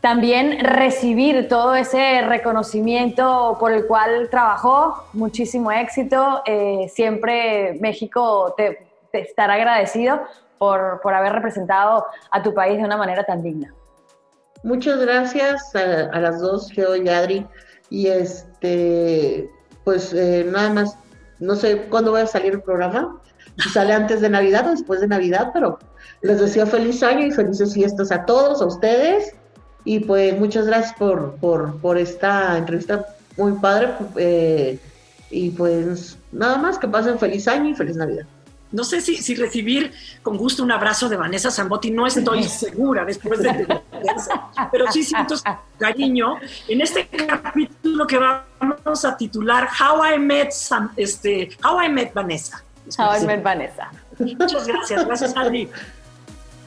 [0.00, 8.86] también recibir todo ese reconocimiento por el cual trabajó, muchísimo éxito, eh, siempre México te,
[9.10, 10.20] te, estará agradecido
[10.58, 13.74] por, por haber representado a tu país de una manera tan digna.
[14.62, 17.46] Muchas gracias a, a las dos, Geo y Adri.
[17.90, 19.50] Y este,
[19.84, 20.98] pues eh, nada más,
[21.38, 23.20] no sé cuándo va a salir el programa,
[23.56, 25.78] si sale antes de Navidad o después de Navidad, pero
[26.22, 29.34] les deseo feliz año y felices fiestas a todos, a ustedes.
[29.88, 33.06] Y pues muchas gracias por, por, por esta entrevista
[33.38, 33.94] muy padre.
[34.16, 34.78] Eh,
[35.30, 38.26] y pues nada más, que pasen feliz año y feliz Navidad.
[38.70, 43.02] No sé si, si, recibir con gusto un abrazo de Vanessa Zambotti, no estoy segura
[43.06, 43.80] después de,
[44.70, 45.36] pero sí siento
[45.78, 46.36] cariño
[46.68, 52.12] en este capítulo que vamos a titular How I Met, Sam, este, How I Met
[52.12, 52.62] Vanessa.
[52.98, 53.90] How I Met Vanessa.
[54.18, 55.70] Muchas gracias, gracias Adri.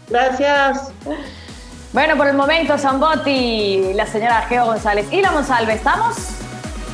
[0.09, 0.91] Gracias.
[1.94, 6.16] Bueno, por el momento, Zambotti, la señora Geo González y la Monsalve, estamos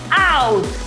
[0.10, 0.87] out.